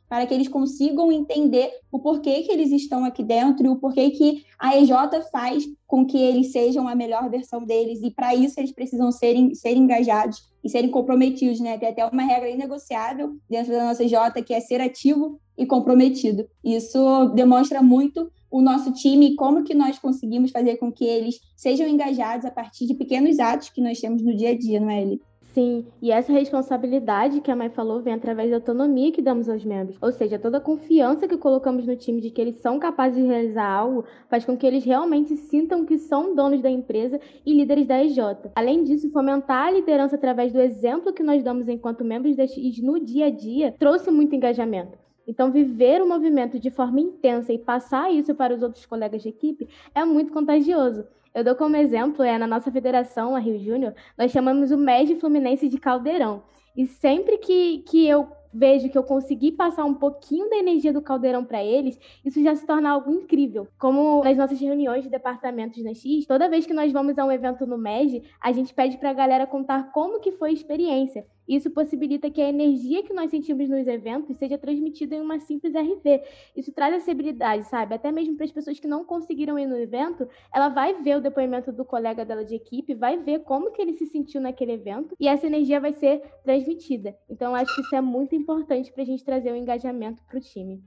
para 0.08 0.26
que 0.26 0.34
eles 0.34 0.48
consigam 0.48 1.12
entender 1.12 1.70
o 1.92 1.98
porquê 1.98 2.42
que 2.42 2.50
eles 2.50 2.70
estão 2.72 3.04
aqui 3.04 3.22
dentro 3.22 3.66
e 3.66 3.68
o 3.68 3.76
porquê 3.76 4.10
que 4.10 4.44
a 4.58 4.76
EJ 4.76 4.92
faz 5.30 5.64
com 5.86 6.04
que 6.04 6.18
eles 6.18 6.52
sejam 6.52 6.88
a 6.88 6.94
melhor 6.94 7.28
versão 7.30 7.64
deles 7.64 8.00
e 8.02 8.10
para 8.10 8.34
isso 8.34 8.58
eles 8.58 8.72
precisam 8.72 9.10
serem, 9.12 9.54
ser 9.54 9.76
engajados 9.76 10.48
e 10.62 10.68
serem 10.68 10.90
comprometidos, 10.90 11.60
né? 11.60 11.78
Tem 11.78 11.90
até 11.90 12.04
uma 12.06 12.22
regra 12.22 12.50
inegociável 12.50 13.36
dentro 13.48 13.72
da 13.72 13.84
nossa 13.84 14.02
EJ 14.02 14.42
que 14.44 14.54
é 14.54 14.60
ser 14.60 14.80
ativo 14.80 15.38
e 15.56 15.66
comprometido. 15.66 16.48
Isso 16.64 17.28
demonstra 17.34 17.82
muito 17.82 18.30
o 18.50 18.62
nosso 18.62 18.92
time 18.92 19.30
e 19.30 19.36
como 19.36 19.62
que 19.62 19.74
nós 19.74 19.98
conseguimos 19.98 20.50
fazer 20.50 20.76
com 20.76 20.90
que 20.90 21.04
eles 21.04 21.40
sejam 21.56 21.86
engajados 21.86 22.46
a 22.46 22.50
partir 22.50 22.86
de 22.86 22.94
pequenos 22.94 23.38
atos 23.38 23.68
que 23.68 23.80
nós 23.80 24.00
temos 24.00 24.22
no 24.22 24.34
dia 24.34 24.50
a 24.50 24.58
dia, 24.58 24.80
não 24.80 24.90
é, 24.90 25.02
Eli? 25.02 25.20
Sim, 25.54 25.86
e 26.00 26.12
essa 26.12 26.32
responsabilidade 26.32 27.40
que 27.40 27.50
a 27.50 27.56
mãe 27.56 27.68
falou 27.70 28.00
vem 28.00 28.14
através 28.14 28.50
da 28.50 28.56
autonomia 28.56 29.10
que 29.10 29.22
damos 29.22 29.48
aos 29.48 29.64
membros. 29.64 29.96
Ou 30.00 30.12
seja, 30.12 30.38
toda 30.38 30.58
a 30.58 30.60
confiança 30.60 31.26
que 31.26 31.36
colocamos 31.36 31.86
no 31.86 31.96
time 31.96 32.20
de 32.20 32.30
que 32.30 32.40
eles 32.40 32.56
são 32.56 32.78
capazes 32.78 33.16
de 33.16 33.26
realizar 33.26 33.66
algo 33.66 34.04
faz 34.28 34.44
com 34.44 34.56
que 34.56 34.66
eles 34.66 34.84
realmente 34.84 35.36
sintam 35.36 35.84
que 35.84 35.98
são 35.98 36.34
donos 36.34 36.60
da 36.60 36.70
empresa 36.70 37.18
e 37.44 37.54
líderes 37.54 37.86
da 37.86 38.04
EJ. 38.04 38.18
Além 38.54 38.84
disso, 38.84 39.10
fomentar 39.10 39.66
a 39.66 39.70
liderança 39.70 40.16
através 40.16 40.52
do 40.52 40.60
exemplo 40.60 41.12
que 41.12 41.22
nós 41.22 41.42
damos 41.42 41.68
enquanto 41.68 42.04
membros 42.04 42.36
da 42.36 42.46
X 42.46 42.80
no 42.82 43.00
dia 43.00 43.26
a 43.26 43.30
dia 43.30 43.74
trouxe 43.78 44.10
muito 44.10 44.36
engajamento. 44.36 44.98
Então, 45.26 45.52
viver 45.52 46.00
o 46.00 46.08
movimento 46.08 46.58
de 46.58 46.70
forma 46.70 47.00
intensa 47.00 47.52
e 47.52 47.58
passar 47.58 48.10
isso 48.10 48.34
para 48.34 48.54
os 48.54 48.62
outros 48.62 48.86
colegas 48.86 49.22
de 49.22 49.28
equipe 49.28 49.68
é 49.94 50.02
muito 50.02 50.32
contagioso. 50.32 51.04
Eu 51.35 51.44
dou 51.44 51.54
como 51.54 51.76
exemplo, 51.76 52.25
é 52.25 52.38
na 52.38 52.47
nossa 52.47 52.70
federação, 52.70 53.37
a 53.37 53.38
Rio 53.38 53.58
Júnior, 53.58 53.94
nós 54.16 54.32
chamamos 54.32 54.70
o 54.70 54.76
MED 54.76 55.16
Fluminense 55.16 55.68
de 55.68 55.78
Caldeirão. 55.78 56.42
E 56.76 56.87
sempre 56.87 57.38
que, 57.38 57.78
que 57.80 58.06
eu 58.06 58.28
vejo 58.52 58.88
que 58.88 58.98
eu 58.98 59.02
consegui 59.02 59.52
passar 59.52 59.84
um 59.84 59.94
pouquinho 59.94 60.48
da 60.48 60.56
energia 60.56 60.92
do 60.92 61.02
caldeirão 61.02 61.44
para 61.44 61.62
eles, 61.62 61.98
isso 62.24 62.42
já 62.42 62.54
se 62.54 62.66
torna 62.66 62.90
algo 62.90 63.10
incrível. 63.10 63.68
Como 63.78 64.22
nas 64.22 64.36
nossas 64.36 64.60
reuniões 64.60 65.04
de 65.04 65.10
departamentos 65.10 65.82
na 65.82 65.94
X, 65.94 66.26
toda 66.26 66.48
vez 66.48 66.66
que 66.66 66.74
nós 66.74 66.92
vamos 66.92 67.18
a 67.18 67.24
um 67.24 67.32
evento 67.32 67.66
no 67.66 67.78
MED, 67.78 68.22
a 68.40 68.52
gente 68.52 68.74
pede 68.74 68.96
para 68.98 69.10
a 69.10 69.14
galera 69.14 69.46
contar 69.46 69.92
como 69.92 70.20
que 70.20 70.32
foi 70.32 70.50
a 70.50 70.52
experiência. 70.52 71.26
Isso 71.48 71.70
possibilita 71.70 72.30
que 72.30 72.42
a 72.42 72.48
energia 72.48 73.02
que 73.02 73.14
nós 73.14 73.30
sentimos 73.30 73.70
nos 73.70 73.86
eventos 73.86 74.36
seja 74.36 74.58
transmitida 74.58 75.16
em 75.16 75.20
uma 75.22 75.40
simples 75.40 75.74
RV. 75.74 76.22
Isso 76.54 76.70
traz 76.72 76.94
acessibilidade, 76.94 77.64
sabe? 77.64 77.94
Até 77.94 78.12
mesmo 78.12 78.36
para 78.36 78.44
as 78.44 78.52
pessoas 78.52 78.78
que 78.78 78.86
não 78.86 79.02
conseguiram 79.02 79.58
ir 79.58 79.66
no 79.66 79.76
evento, 79.76 80.28
ela 80.52 80.68
vai 80.68 81.00
ver 81.02 81.16
o 81.16 81.22
depoimento 81.22 81.72
do 81.72 81.86
colega 81.86 82.24
dela 82.24 82.44
de 82.44 82.54
equipe, 82.54 82.94
vai 82.94 83.16
ver 83.16 83.40
como 83.40 83.70
que 83.72 83.80
ele 83.80 83.94
se 83.94 84.04
sentiu 84.06 84.42
naquele 84.42 84.72
evento 84.72 85.16
e 85.18 85.26
essa 85.26 85.46
energia 85.46 85.80
vai 85.80 85.94
ser 85.94 86.20
transmitida. 86.44 87.16
Então, 87.30 87.54
acho 87.54 87.74
que 87.74 87.80
isso 87.80 87.96
é 87.96 88.00
muito 88.02 88.34
importante 88.38 88.92
para 88.92 89.02
a 89.02 89.07
gente 89.07 89.25
trazer 89.25 89.50
o 89.50 89.54
um 89.54 89.57
engajamento 89.57 90.23
para 90.25 90.38
o 90.38 90.40
time. 90.40 90.83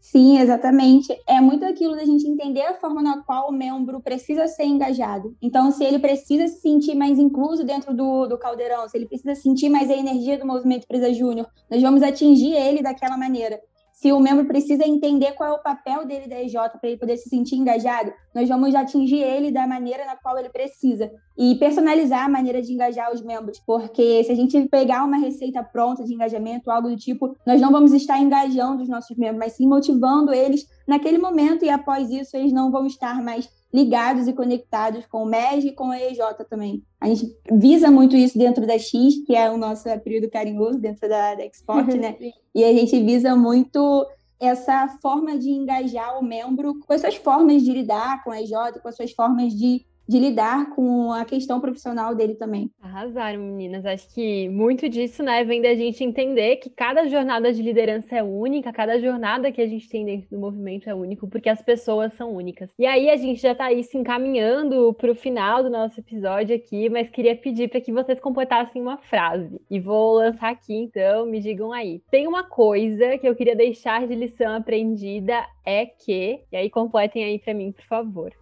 Sim, 0.00 0.38
exatamente. 0.38 1.12
É 1.26 1.40
muito 1.40 1.64
aquilo 1.64 1.96
da 1.96 2.04
gente 2.04 2.28
entender 2.28 2.62
a 2.62 2.74
forma 2.74 3.02
na 3.02 3.22
qual 3.24 3.48
o 3.48 3.52
membro 3.52 4.00
precisa 4.00 4.46
ser 4.46 4.64
engajado. 4.64 5.36
Então, 5.42 5.72
se 5.72 5.82
ele 5.84 5.98
precisa 5.98 6.46
se 6.46 6.60
sentir 6.60 6.94
mais 6.94 7.18
incluso 7.18 7.64
dentro 7.64 7.92
do, 7.92 8.26
do 8.26 8.38
caldeirão, 8.38 8.88
se 8.88 8.96
ele 8.96 9.06
precisa 9.08 9.34
sentir 9.34 9.68
mais 9.68 9.90
a 9.90 9.96
energia 9.96 10.38
do 10.38 10.46
movimento 10.46 10.86
Presa 10.86 11.12
Júnior, 11.12 11.48
nós 11.68 11.82
vamos 11.82 12.02
atingir 12.02 12.52
ele 12.52 12.82
daquela 12.82 13.16
maneira 13.16 13.60
se 13.96 14.12
o 14.12 14.20
membro 14.20 14.44
precisa 14.44 14.86
entender 14.86 15.32
qual 15.32 15.48
é 15.48 15.52
o 15.54 15.62
papel 15.62 16.06
dele 16.06 16.28
da 16.28 16.42
EJ 16.42 16.52
para 16.52 16.90
ele 16.90 16.98
poder 16.98 17.16
se 17.16 17.30
sentir 17.30 17.56
engajado, 17.56 18.12
nós 18.34 18.46
vamos 18.46 18.74
atingir 18.74 19.22
ele 19.22 19.50
da 19.50 19.66
maneira 19.66 20.04
na 20.04 20.14
qual 20.14 20.38
ele 20.38 20.50
precisa 20.50 21.10
e 21.36 21.54
personalizar 21.54 22.26
a 22.26 22.28
maneira 22.28 22.60
de 22.60 22.74
engajar 22.74 23.10
os 23.10 23.22
membros, 23.22 23.58
porque 23.66 24.22
se 24.22 24.30
a 24.30 24.34
gente 24.34 24.68
pegar 24.68 25.02
uma 25.02 25.16
receita 25.16 25.62
pronta 25.64 26.04
de 26.04 26.12
engajamento, 26.12 26.70
algo 26.70 26.90
do 26.90 26.96
tipo, 26.96 27.34
nós 27.46 27.58
não 27.58 27.72
vamos 27.72 27.94
estar 27.94 28.20
engajando 28.20 28.82
os 28.82 28.88
nossos 28.88 29.16
membros, 29.16 29.38
mas 29.38 29.54
sim 29.54 29.66
motivando 29.66 30.30
eles 30.30 30.68
naquele 30.86 31.16
momento 31.16 31.64
e 31.64 31.70
após 31.70 32.10
isso 32.10 32.36
eles 32.36 32.52
não 32.52 32.70
vão 32.70 32.84
estar 32.86 33.22
mais 33.22 33.48
ligados 33.76 34.26
e 34.26 34.32
conectados 34.32 35.04
com 35.04 35.22
o 35.22 35.26
MEG 35.26 35.68
e 35.68 35.72
com 35.72 35.90
a 35.90 36.00
EJ 36.00 36.18
também. 36.48 36.82
A 36.98 37.08
gente 37.08 37.36
visa 37.52 37.90
muito 37.90 38.16
isso 38.16 38.38
dentro 38.38 38.66
da 38.66 38.78
X, 38.78 39.22
que 39.26 39.36
é 39.36 39.50
o 39.50 39.58
nosso 39.58 39.84
período 40.00 40.30
carinhoso 40.30 40.78
dentro 40.78 41.06
da, 41.06 41.34
da 41.34 41.44
Export, 41.44 41.86
né? 41.94 42.16
e 42.54 42.64
a 42.64 42.72
gente 42.72 42.98
visa 43.04 43.36
muito 43.36 44.06
essa 44.40 44.88
forma 45.02 45.38
de 45.38 45.50
engajar 45.50 46.18
o 46.18 46.24
membro 46.24 46.80
com 46.80 46.92
as 46.94 47.02
suas 47.02 47.16
formas 47.16 47.62
de 47.62 47.70
lidar 47.70 48.24
com 48.24 48.30
a 48.30 48.40
EJ, 48.40 48.80
com 48.82 48.88
as 48.88 48.96
suas 48.96 49.12
formas 49.12 49.52
de 49.52 49.84
de 50.08 50.18
lidar 50.18 50.70
com 50.70 51.12
a 51.12 51.24
questão 51.24 51.60
profissional 51.60 52.14
dele 52.14 52.34
também. 52.34 52.70
Arrasaram, 52.80 53.40
meninas. 53.40 53.84
Acho 53.84 54.12
que 54.14 54.48
muito 54.48 54.88
disso, 54.88 55.22
né, 55.22 55.44
vem 55.44 55.60
da 55.60 55.74
gente 55.74 56.04
entender 56.04 56.56
que 56.56 56.70
cada 56.70 57.06
jornada 57.08 57.52
de 57.52 57.62
liderança 57.62 58.16
é 58.16 58.22
única, 58.22 58.72
cada 58.72 58.98
jornada 58.98 59.50
que 59.50 59.60
a 59.60 59.66
gente 59.66 59.88
tem 59.88 60.04
dentro 60.04 60.28
do 60.30 60.38
movimento 60.38 60.88
é 60.88 60.94
único, 60.94 61.28
porque 61.28 61.48
as 61.48 61.62
pessoas 61.62 62.12
são 62.14 62.32
únicas. 62.32 62.70
E 62.78 62.86
aí 62.86 63.10
a 63.10 63.16
gente 63.16 63.40
já 63.40 63.54
tá 63.54 63.66
aí 63.66 63.82
se 63.82 63.96
encaminhando 63.96 64.94
para 64.94 65.10
o 65.10 65.14
final 65.14 65.62
do 65.62 65.70
nosso 65.70 65.98
episódio 66.00 66.54
aqui, 66.54 66.88
mas 66.88 67.10
queria 67.10 67.36
pedir 67.36 67.68
para 67.68 67.80
que 67.80 67.92
vocês 67.92 68.20
completassem 68.20 68.80
uma 68.80 68.98
frase. 68.98 69.60
E 69.70 69.80
vou 69.80 70.16
lançar 70.16 70.50
aqui, 70.50 70.74
então, 70.74 71.26
me 71.26 71.40
digam 71.40 71.72
aí. 71.72 72.02
Tem 72.10 72.26
uma 72.26 72.44
coisa 72.44 73.18
que 73.18 73.28
eu 73.28 73.34
queria 73.34 73.56
deixar 73.56 74.06
de 74.06 74.14
lição 74.14 74.54
aprendida 74.54 75.44
é 75.64 75.86
que, 75.86 76.40
e 76.52 76.56
aí 76.56 76.70
completem 76.70 77.24
aí 77.24 77.38
para 77.38 77.54
mim, 77.54 77.72
por 77.72 77.84
favor. 77.84 78.32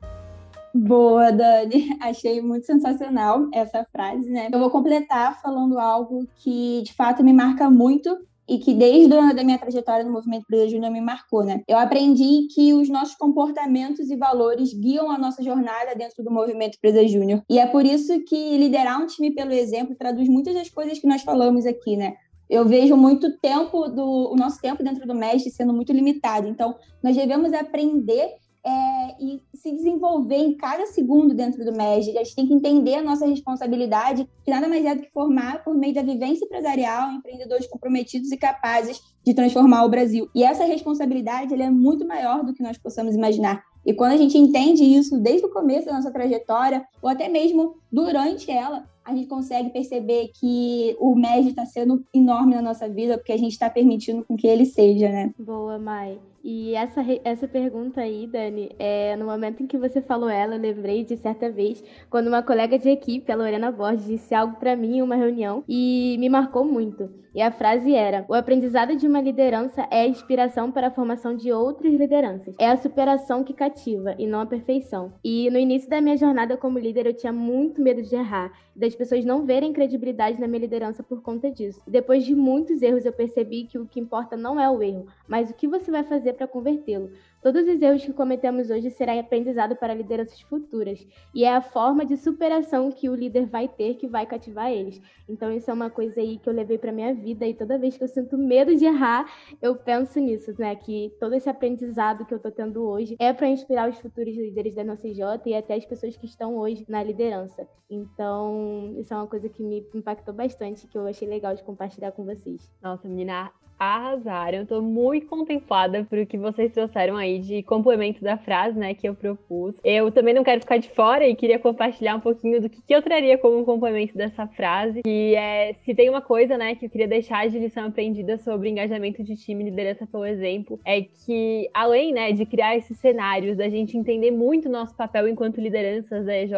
Boa, 0.75 1.31
Dani. 1.31 1.97
Achei 2.03 2.43
muito 2.43 2.67
sensacional 2.67 3.49
essa 3.53 3.87
frase, 3.93 4.29
né? 4.29 4.49
Eu 4.53 4.59
vou 4.59 4.71
completar 4.71 5.41
falando 5.41 5.79
algo 5.79 6.27
que 6.39 6.83
de 6.83 6.93
fato 6.93 7.23
me 7.23 7.33
marca 7.33 7.71
muito 7.71 8.19
e 8.49 8.59
que 8.59 8.75
desde 8.75 9.15
a 9.15 9.33
da 9.33 9.45
minha 9.45 9.57
trajetória 9.57 10.05
no 10.05 10.11
movimento 10.11 10.47
Presa 10.47 10.69
Júnior 10.69 10.93
me 10.93 11.01
marcou, 11.01 11.45
né? 11.45 11.63
Eu 11.69 11.79
aprendi 11.79 12.49
que 12.53 12.75
os 12.75 12.89
nossos 12.89 13.15
comportamentos 13.15 14.11
e 14.11 14.17
valores 14.17 14.75
guiam 14.75 15.11
a 15.13 15.17
nossa 15.17 15.45
jornada 15.45 15.95
dentro 15.95 16.25
do 16.25 16.31
movimento 16.31 16.77
Presa 16.81 17.07
Júnior. 17.07 17.43
E 17.49 17.59
é 17.59 17.67
por 17.67 17.87
isso 17.87 18.21
que 18.25 18.59
liderar 18.59 19.01
um 19.01 19.07
time 19.07 19.31
pelo 19.33 19.53
exemplo 19.53 19.95
traduz 19.95 20.29
muitas 20.29 20.55
das 20.55 20.69
coisas 20.69 20.99
que 20.99 21.07
nós 21.07 21.23
falamos 21.23 21.67
aqui, 21.67 21.97
né? 21.97 22.15
Eu 22.51 22.67
vejo 22.67 22.97
muito 22.97 23.39
tempo 23.39 23.89
do 23.89 24.33
o 24.33 24.37
nosso 24.37 24.61
tempo 24.61 24.83
dentro 24.83 25.07
do 25.07 25.15
mestre 25.15 25.51
sendo 25.51 25.73
muito 25.73 25.93
limitado. 25.93 26.49
Então, 26.49 26.75
nós 27.03 27.17
devemos 27.17 27.53
aprender 27.55 28.35
é, 28.65 29.15
e 29.21 29.43
se 29.53 29.71
desenvolver 29.71 30.37
em 30.37 30.57
cada 30.57 30.87
segundo 30.87 31.35
dentro 31.35 31.65
do 31.65 31.73
MEG. 31.73 32.17
A 32.17 32.25
gente 32.25 32.35
tem 32.35 32.47
que 32.47 32.55
entender 32.55 32.95
a 32.95 33.03
nossa 33.03 33.27
responsabilidade, 33.27 34.27
que 34.43 34.51
nada 34.51 34.67
mais 34.67 34.85
é 34.85 34.95
do 34.95 35.03
que 35.03 35.11
formar, 35.11 35.63
por 35.63 35.75
meio 35.75 35.95
da 35.95 36.03
vivência 36.03 36.45
empresarial, 36.45 37.13
empreendedores 37.13 37.67
comprometidos 37.67 38.33
e 38.33 38.37
capazes 38.37 39.01
de 39.23 39.35
transformar 39.35 39.85
o 39.85 39.89
Brasil. 39.89 40.29
E 40.35 40.43
essa 40.43 40.65
responsabilidade 40.65 41.55
é 41.55 41.71
muito 41.71 42.07
maior 42.07 42.43
do 42.43 42.55
que 42.55 42.63
nós 42.63 42.79
possamos 42.79 43.15
imaginar. 43.15 43.63
E 43.85 43.93
quando 43.93 44.13
a 44.13 44.17
gente 44.17 44.39
entende 44.39 44.83
isso 44.83 45.19
desde 45.21 45.47
o 45.47 45.51
começo 45.51 45.87
da 45.87 45.93
nossa 45.93 46.11
trajetória, 46.11 46.87
ou 47.03 47.09
até 47.09 47.29
mesmo 47.29 47.77
durante 47.93 48.51
ela, 48.51 48.89
a 49.05 49.15
gente 49.15 49.29
consegue 49.29 49.69
perceber 49.69 50.31
que 50.41 50.97
o 50.99 51.15
MED 51.15 51.51
está 51.51 51.67
sendo 51.67 52.03
enorme 52.15 52.55
na 52.55 52.63
nossa 52.63 52.89
vida, 52.89 53.19
porque 53.19 53.33
a 53.33 53.39
gente 53.39 53.53
está 53.53 53.69
permitindo 53.69 54.25
com 54.25 54.37
que 54.37 54.47
ele 54.47 54.65
seja, 54.65 55.11
né? 55.11 55.35
Boa, 55.39 55.79
Mai. 55.79 56.19
E 56.45 56.75
essa, 56.75 57.01
essa 57.25 57.49
pergunta 57.49 58.03
aí, 58.03 58.27
Dani, 58.27 58.71
é, 58.79 59.17
no 59.17 59.25
momento 59.25 59.63
em 59.63 59.67
que 59.67 59.79
você 59.79 60.03
falou 60.03 60.29
ela, 60.29 60.57
eu 60.57 60.61
lembrei 60.61 61.03
de 61.03 61.17
certa 61.17 61.51
vez, 61.51 61.83
quando 62.11 62.27
uma 62.27 62.43
colega 62.43 62.79
de 62.79 62.91
equipe, 62.91 63.33
a 63.33 63.35
Lorena 63.35 63.73
Borges, 63.73 64.05
disse 64.05 64.35
algo 64.35 64.57
para 64.57 64.77
mim 64.77 64.99
em 64.99 65.03
uma 65.03 65.17
reunião 65.17 65.65
e 65.67 66.19
me 66.21 66.29
marcou 66.29 66.63
muito. 66.63 67.09
E 67.35 67.43
a 67.43 67.51
frase 67.51 67.95
era: 67.95 68.25
O 68.29 68.35
aprendizado 68.35 68.95
de 68.95 69.09
uma 69.09 69.21
liderança 69.21 69.89
é 69.91 70.03
a 70.03 70.07
inspiração 70.07 70.71
para 70.71 70.87
a 70.87 70.91
formação 70.91 71.35
de 71.35 71.51
outras 71.51 71.93
lideranças. 71.93 72.55
É 72.61 72.69
a 72.69 72.77
superação 72.77 73.43
que 73.43 73.53
cativa 73.53 74.15
e 74.19 74.27
não 74.27 74.41
a 74.41 74.47
perfeição. 74.47 75.15
E 75.25 75.51
no 75.51 75.59
início 75.59 75.91
da 75.91 76.01
minha 76.01 76.17
jornada 76.17 76.57
como 76.57 76.79
líder, 76.79 77.07
eu 77.07 77.17
tinha 77.17 77.33
muito 77.33 77.83
medo 77.83 78.03
de 78.03 78.15
errar, 78.15 78.53
das 78.75 78.95
pessoas 78.95 79.25
não 79.25 79.45
verem 79.45 79.73
credibilidade 79.73 80.41
na 80.41 80.49
minha 80.49 80.61
liderança 80.61 81.03
por 81.03 81.23
conta 81.23 81.51
disso. 81.51 81.81
Depois 81.87 82.25
de 82.25 82.35
muitos 82.35 82.83
erros, 82.83 83.05
eu 83.05 83.13
percebi 83.13 83.65
que 83.65 83.79
o 83.79 83.87
que 83.87 84.01
importa 84.01 84.37
não 84.37 84.59
é 84.59 84.69
o 84.69 84.83
erro, 84.83 85.07
mas 85.29 85.51
o 85.51 85.55
que 85.55 85.69
você 85.69 85.91
vai 85.91 86.03
fazer 86.03 86.33
para 86.33 86.47
convertê-lo. 86.47 87.11
Todos 87.45 87.69
os 87.69 87.83
erros 87.83 88.03
que 88.03 88.13
cometemos 88.15 88.71
hoje 88.71 88.89
serão 88.89 89.21
aprendizado 89.21 89.77
para 89.77 89.93
lideranças 89.93 90.41
futuras, 90.41 91.07
e 91.35 91.45
é 91.45 91.55
a 91.55 91.61
forma 91.61 92.03
de 92.03 92.17
superação 92.17 92.91
que 92.91 93.07
o 93.07 93.15
líder 93.15 93.45
vai 93.45 93.69
ter 93.69 93.97
que 93.97 94.09
vai 94.09 94.25
cativar 94.25 94.73
eles. 94.73 94.99
Então 95.29 95.53
isso 95.53 95.71
é 95.71 95.75
uma 95.75 95.91
coisa 95.91 96.23
aí 96.23 96.39
que 96.39 96.49
eu 96.49 96.55
levei 96.55 96.79
para 96.79 96.91
minha 96.91 97.13
vida 97.13 97.47
e 97.47 97.53
toda 97.53 97.77
vez 97.77 97.99
que 97.99 98.03
eu 98.03 98.09
sinto 98.09 98.39
medo 98.39 98.75
de 98.75 98.87
errar, 98.87 99.31
eu 99.61 99.77
penso 99.77 100.19
nisso, 100.21 100.55
né, 100.59 100.75
que 100.75 101.13
todo 101.21 101.35
esse 101.35 101.51
aprendizado 101.51 102.25
que 102.25 102.33
eu 102.33 102.39
tô 102.39 102.51
tendo 102.51 102.83
hoje 102.83 103.15
é 103.19 103.31
para 103.31 103.47
inspirar 103.47 103.91
os 103.91 103.99
futuros 103.99 104.35
líderes 104.35 104.75
da 104.75 104.83
nossa 104.83 105.13
J 105.13 105.51
e 105.51 105.55
até 105.55 105.75
as 105.75 105.85
pessoas 105.85 106.17
que 106.17 106.25
estão 106.25 106.57
hoje 106.57 106.87
na 106.89 107.03
liderança. 107.05 107.69
Então, 107.91 108.95
isso 108.97 109.13
é 109.13 109.17
uma 109.19 109.27
coisa 109.27 109.51
que 109.51 109.63
me 109.63 109.87
impactou 109.95 110.33
bastante, 110.33 110.87
que 110.87 110.97
eu 110.97 111.07
achei 111.07 111.29
legal 111.29 111.55
de 111.55 111.63
compartilhar 111.63 112.13
com 112.13 112.25
vocês. 112.25 112.71
Nossa, 112.83 113.07
menina, 113.07 113.53
arrasaram. 113.79 114.59
Eu 114.59 114.67
tô 114.67 114.81
muito 114.81 115.27
contemplada 115.27 116.05
por 116.05 116.19
o 116.19 116.27
que 116.27 116.39
vocês 116.39 116.73
trouxeram 116.73 117.17
aí 117.17 117.39
de 117.39 117.63
complemento 117.63 118.23
da 118.23 118.37
frase, 118.37 118.79
né, 118.79 118.95
que 118.95 119.09
eu 119.09 119.15
propus. 119.15 119.75
Eu 119.83 120.11
também 120.11 120.35
não 120.35 120.45
quero 120.45 120.61
ficar 120.61 120.79
de 120.79 120.89
fora 120.91 121.27
e 121.27 121.35
queria 121.35 121.59
compartilhar 121.59 122.17
um 122.17 122.21
pouquinho 122.21 122.61
do 122.61 122.69
que, 122.69 122.81
que 122.83 122.95
eu 122.95 123.03
traria 123.03 123.37
como 123.39 123.65
complemento 123.65 124.17
dessa 124.17 124.47
frase, 124.47 125.03
que 125.03 125.35
é, 125.35 125.75
se 125.85 125.95
tem 125.95 126.09
uma 126.09 126.23
coisa, 126.23 126.57
né, 126.57 126.75
que 126.75 126.87
eu 126.87 126.91
queria 126.91 127.09
deixar 127.09 127.49
de 127.49 127.59
lição 127.59 127.87
aprendida 127.87 128.39
sobre 128.39 128.69
engajamento 128.69 129.23
de 129.23 129.37
time, 129.37 129.65
liderança 129.65 130.07
pelo 130.07 130.25
exemplo, 130.25 130.79
é 130.85 131.03
que 131.03 131.69
além, 131.75 132.13
né, 132.13 132.33
de 132.33 132.47
criar 132.47 132.77
esses 132.77 132.99
cenários, 132.99 133.57
da 133.57 133.69
gente 133.69 133.97
entender 133.97 134.31
muito 134.31 134.69
nosso 134.69 134.95
papel 134.97 135.29
enquanto 135.29 135.61
lideranças 135.61 136.25
da 136.25 136.37
EJ, 136.37 136.53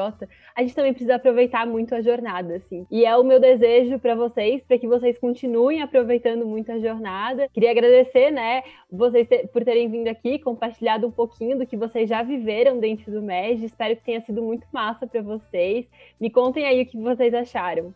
a 0.55 0.63
gente 0.63 0.75
também 0.75 0.93
precisa 0.93 1.17
aproveitar 1.17 1.67
muito 1.67 1.95
a 1.95 2.01
jornada, 2.01 2.57
assim. 2.57 2.87
E 2.91 3.05
é 3.05 3.17
o 3.17 3.25
meu 3.25 3.41
desejo 3.41 3.99
para 3.99 4.15
vocês, 4.15 4.63
para 4.63 4.79
que 4.79 4.87
vocês 4.87 5.19
continuem 5.19 5.83
aproveitando 5.83 6.47
muito 6.47 6.71
a 6.73 6.79
jornada 6.79 7.06
jornada. 7.07 7.49
Queria 7.53 7.71
agradecer, 7.71 8.31
né, 8.31 8.63
vocês 8.91 9.29
ter, 9.29 9.49
por 9.49 9.65
terem 9.65 9.89
vindo 9.89 10.09
aqui, 10.09 10.39
compartilhado 10.39 11.07
um 11.07 11.11
pouquinho 11.11 11.59
do 11.59 11.67
que 11.67 11.77
vocês 11.77 12.09
já 12.09 12.23
viveram 12.23 12.79
dentro 12.79 13.11
do 13.13 13.23
MED. 13.23 13.65
Espero 13.65 13.97
que 13.97 14.05
tenha 14.05 14.21
sido 14.21 14.43
muito 14.43 14.67
massa 14.73 15.07
para 15.07 15.23
vocês. 15.23 15.87
Me 16.21 16.29
contem 16.29 16.67
aí 16.67 16.83
o 16.83 16.87
que 16.87 16.99
vocês 16.99 17.33
acharam. 17.33 17.95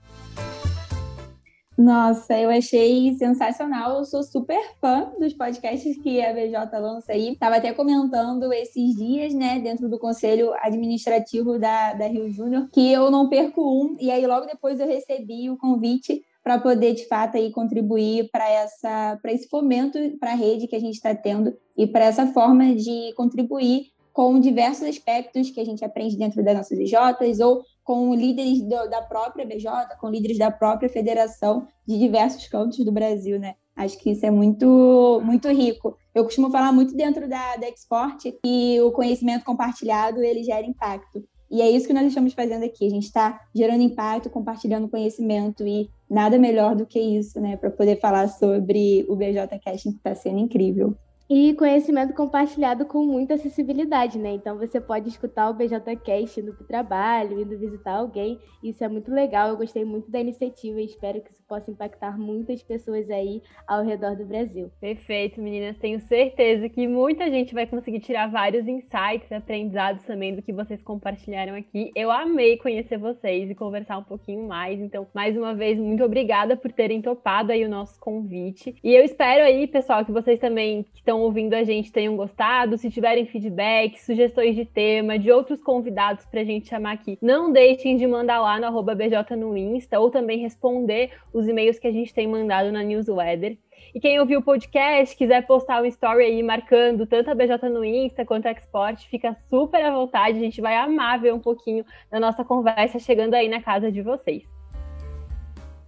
Nossa, 1.77 2.39
eu 2.39 2.51
achei 2.51 3.15
sensacional. 3.15 3.99
Eu 3.99 4.05
sou 4.05 4.23
super 4.23 4.61
fã 4.79 5.13
dos 5.19 5.33
podcasts 5.33 5.97
que 6.03 6.21
a 6.21 6.35
BJ 6.35 6.79
lança 6.79 7.13
aí. 7.13 7.35
Tava 7.37 7.57
até 7.57 7.73
comentando 7.73 8.53
esses 8.53 8.97
dias, 8.97 9.33
né, 9.33 9.59
dentro 9.59 9.89
do 9.89 9.99
conselho 9.99 10.53
administrativo 10.61 11.59
da, 11.59 11.95
da 11.95 12.07
Rio 12.07 12.31
Júnior, 12.31 12.69
que 12.71 12.93
eu 12.93 13.11
não 13.11 13.31
perco 13.31 13.63
um. 13.63 13.97
E 13.99 14.11
aí, 14.11 14.27
logo 14.27 14.45
depois, 14.45 14.79
eu 14.79 14.87
recebi 14.87 15.49
o 15.49 15.57
convite 15.57 16.23
para 16.43 16.59
poder, 16.59 16.95
de 16.95 17.07
fato, 17.07 17.37
aí, 17.37 17.51
contribuir 17.51 18.31
para 18.31 18.49
essa 18.49 19.19
para 19.21 19.33
esse 19.33 19.49
fomento 19.49 19.99
para 20.19 20.33
a 20.33 20.37
rede 20.37 20.67
que 20.67 20.77
a 20.77 20.81
gente 20.81 20.95
está 20.95 21.15
tendo 21.15 21.57
e 21.77 21.87
para 21.87 22.05
essa 22.05 22.27
forma 22.29 22.75
de 22.75 23.13
contribuir 23.15 23.89
com 24.13 24.39
diversos 24.41 24.89
aspectos 24.89 25.51
que 25.51 25.61
a 25.61 25.65
gente 25.65 25.85
aprende 25.85 26.17
dentro 26.17 26.43
das 26.43 26.57
nossas 26.57 26.79
IJs 26.79 27.41
ou 27.41 27.63
com 27.85 28.15
líderes 28.15 28.63
do, 28.63 28.89
da 28.89 29.03
própria 29.03 29.47
BJ, 29.47 29.97
com 30.01 30.09
líderes 30.09 30.39
da 30.39 30.51
própria 30.51 30.89
federação 30.89 31.67
de 31.87 31.99
diversos 31.99 32.47
cantos 32.49 32.85
do 32.85 32.93
Brasil, 32.93 33.39
né? 33.39 33.55
Acho 33.75 33.99
que 33.99 34.11
isso 34.11 34.27
é 34.27 34.31
muito, 34.31 35.21
muito 35.25 35.49
rico. 35.49 35.97
Eu 36.15 36.25
costumo 36.25 36.51
falar 36.51 36.73
muito 36.73 36.95
dentro 36.95 37.29
da, 37.29 37.57
da 37.57 37.69
Export 37.69 38.31
que 38.45 38.81
o 38.81 38.93
conhecimento 38.93 39.45
compartilhado 39.45 40.23
ele 40.23 40.43
gera 40.43 40.67
impacto. 40.67 41.25
E 41.51 41.61
é 41.61 41.69
isso 41.69 41.87
que 41.87 41.93
nós 41.93 42.07
estamos 42.07 42.33
fazendo 42.33 42.65
aqui. 42.65 42.87
A 42.87 42.91
gente 42.91 43.07
está 43.07 43.41
gerando 43.55 43.83
impacto, 43.83 44.31
compartilhando 44.31 44.89
conhecimento 44.89 45.67
e 45.67 45.91
nada 46.09 46.39
melhor 46.39 46.77
do 46.77 46.87
que 46.87 47.01
isso, 47.01 47.41
né, 47.41 47.57
para 47.57 47.71
poder 47.71 47.99
falar 47.99 48.29
sobre 48.29 49.05
o 49.09 49.17
BJ 49.17 49.59
Casting 49.59 49.93
que 49.93 49.99
está 49.99 50.15
sendo 50.15 50.39
incrível. 50.39 50.97
E 51.33 51.55
conhecimento 51.55 52.13
compartilhado 52.13 52.85
com 52.85 53.05
muita 53.05 53.35
acessibilidade, 53.35 54.19
né? 54.19 54.33
Então 54.33 54.59
você 54.59 54.81
pode 54.81 55.09
escutar 55.09 55.49
o 55.49 55.55
BJCast 55.55 56.41
indo 56.41 56.53
para 56.53 56.65
o 56.65 56.67
trabalho, 56.67 57.41
indo 57.41 57.57
visitar 57.57 57.99
alguém. 57.99 58.37
Isso 58.65 58.83
é 58.83 58.89
muito 58.89 59.13
legal. 59.13 59.49
Eu 59.49 59.57
gostei 59.57 59.85
muito 59.85 60.11
da 60.11 60.19
iniciativa 60.19 60.81
e 60.81 60.87
espero 60.87 61.21
que 61.21 61.31
isso 61.31 61.40
possa 61.51 61.69
impactar 61.69 62.17
muitas 62.17 62.63
pessoas 62.63 63.11
aí 63.11 63.43
ao 63.67 63.83
redor 63.85 64.15
do 64.15 64.25
Brasil. 64.25 64.71
Perfeito, 64.81 65.43
meninas. 65.43 65.77
Tenho 65.79 65.99
certeza 65.99 66.69
que 66.69 66.87
muita 66.87 67.29
gente 67.29 67.53
vai 67.53 67.67
conseguir 67.67 67.99
tirar 67.99 68.31
vários 68.31 68.69
insights, 68.69 69.33
aprendizados 69.33 70.05
também 70.05 70.33
do 70.33 70.43
que 70.43 70.53
vocês 70.53 70.81
compartilharam 70.81 71.57
aqui. 71.57 71.91
Eu 71.97 72.09
amei 72.13 72.57
conhecer 72.57 72.99
vocês 72.99 73.51
e 73.51 73.55
conversar 73.57 73.99
um 73.99 74.05
pouquinho 74.05 74.47
mais. 74.47 74.79
Então, 74.79 75.09
mais 75.13 75.37
uma 75.37 75.53
vez, 75.53 75.77
muito 75.77 76.05
obrigada 76.05 76.57
por 76.57 76.71
terem 76.71 77.03
topado 77.03 77.51
aí 77.51 77.65
o 77.65 77.69
nosso 77.69 77.99
convite. 77.99 78.77
E 78.85 78.95
eu 78.95 79.05
espero 79.05 79.43
aí, 79.43 79.67
pessoal, 79.67 80.05
que 80.05 80.13
vocês 80.13 80.39
também 80.39 80.85
que 80.85 81.01
estão 81.01 81.21
ouvindo 81.21 81.55
a 81.55 81.65
gente 81.65 81.91
tenham 81.91 82.17
gostado. 82.17 82.79
Se 82.79 82.89
tiverem 82.93 83.27
feedback, 83.27 84.01
sugestões 84.01 84.55
de 84.55 84.65
tema, 84.65 85.19
de 85.19 85.33
outros 85.33 85.61
convidados 85.61 86.25
para 86.27 86.43
a 86.43 86.45
gente 86.45 86.69
chamar 86.69 86.93
aqui, 86.93 87.19
não 87.21 87.51
deixem 87.53 87.97
de 87.97 88.07
mandar 88.07 88.41
lá 88.41 88.61
no 88.61 88.67
arroba 88.67 88.95
BJ 88.95 89.35
no 89.35 89.57
Insta 89.57 89.99
ou 89.99 90.13
também 90.13 90.39
responder 90.39 91.11
os 91.41 91.49
e-mails 91.49 91.79
que 91.79 91.89
a 91.89 91.93
gente 91.93 92.15
tem 92.15 92.29
mandado 92.29 92.71
na 92.71 92.83
newsletter. 92.83 93.59
E 93.95 93.99
quem 93.99 94.21
ouviu 94.21 94.41
o 94.41 94.43
podcast, 94.43 95.17
quiser 95.17 95.47
postar 95.47 95.83
um 95.83 95.87
story 95.87 96.25
aí 96.25 96.43
marcando 96.43 97.07
tanto 97.07 97.31
a 97.31 97.35
BJ 97.35 97.69
no 97.69 97.85
Insta 97.85 98.25
quanto 98.25 98.47
a 98.47 98.53
Export, 98.53 99.09
fica 99.09 99.37
super 99.49 99.83
à 99.85 99.91
vontade. 99.91 100.39
A 100.39 100.41
gente 100.41 100.61
vai 100.61 100.77
amar 100.77 101.21
ver 101.21 101.35
um 101.35 101.41
pouquinho 101.41 101.85
da 102.11 102.21
nossa 102.21 102.45
conversa 102.45 102.99
chegando 102.99 103.35
aí 103.35 103.49
na 103.49 103.61
casa 103.61 103.91
de 103.91 104.03
vocês. 104.03 104.45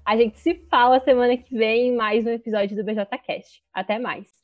A 0.05 0.17
gente 0.17 0.39
se 0.39 0.55
fala 0.69 0.99
semana 0.99 1.37
que 1.37 1.55
vem 1.55 1.89
em 1.89 1.97
mais 1.97 2.27
um 2.27 2.31
episódio 2.31 2.77
do 2.77 2.83
BJCast. 2.83 3.63
Até 3.73 4.01
mais! 4.01 4.42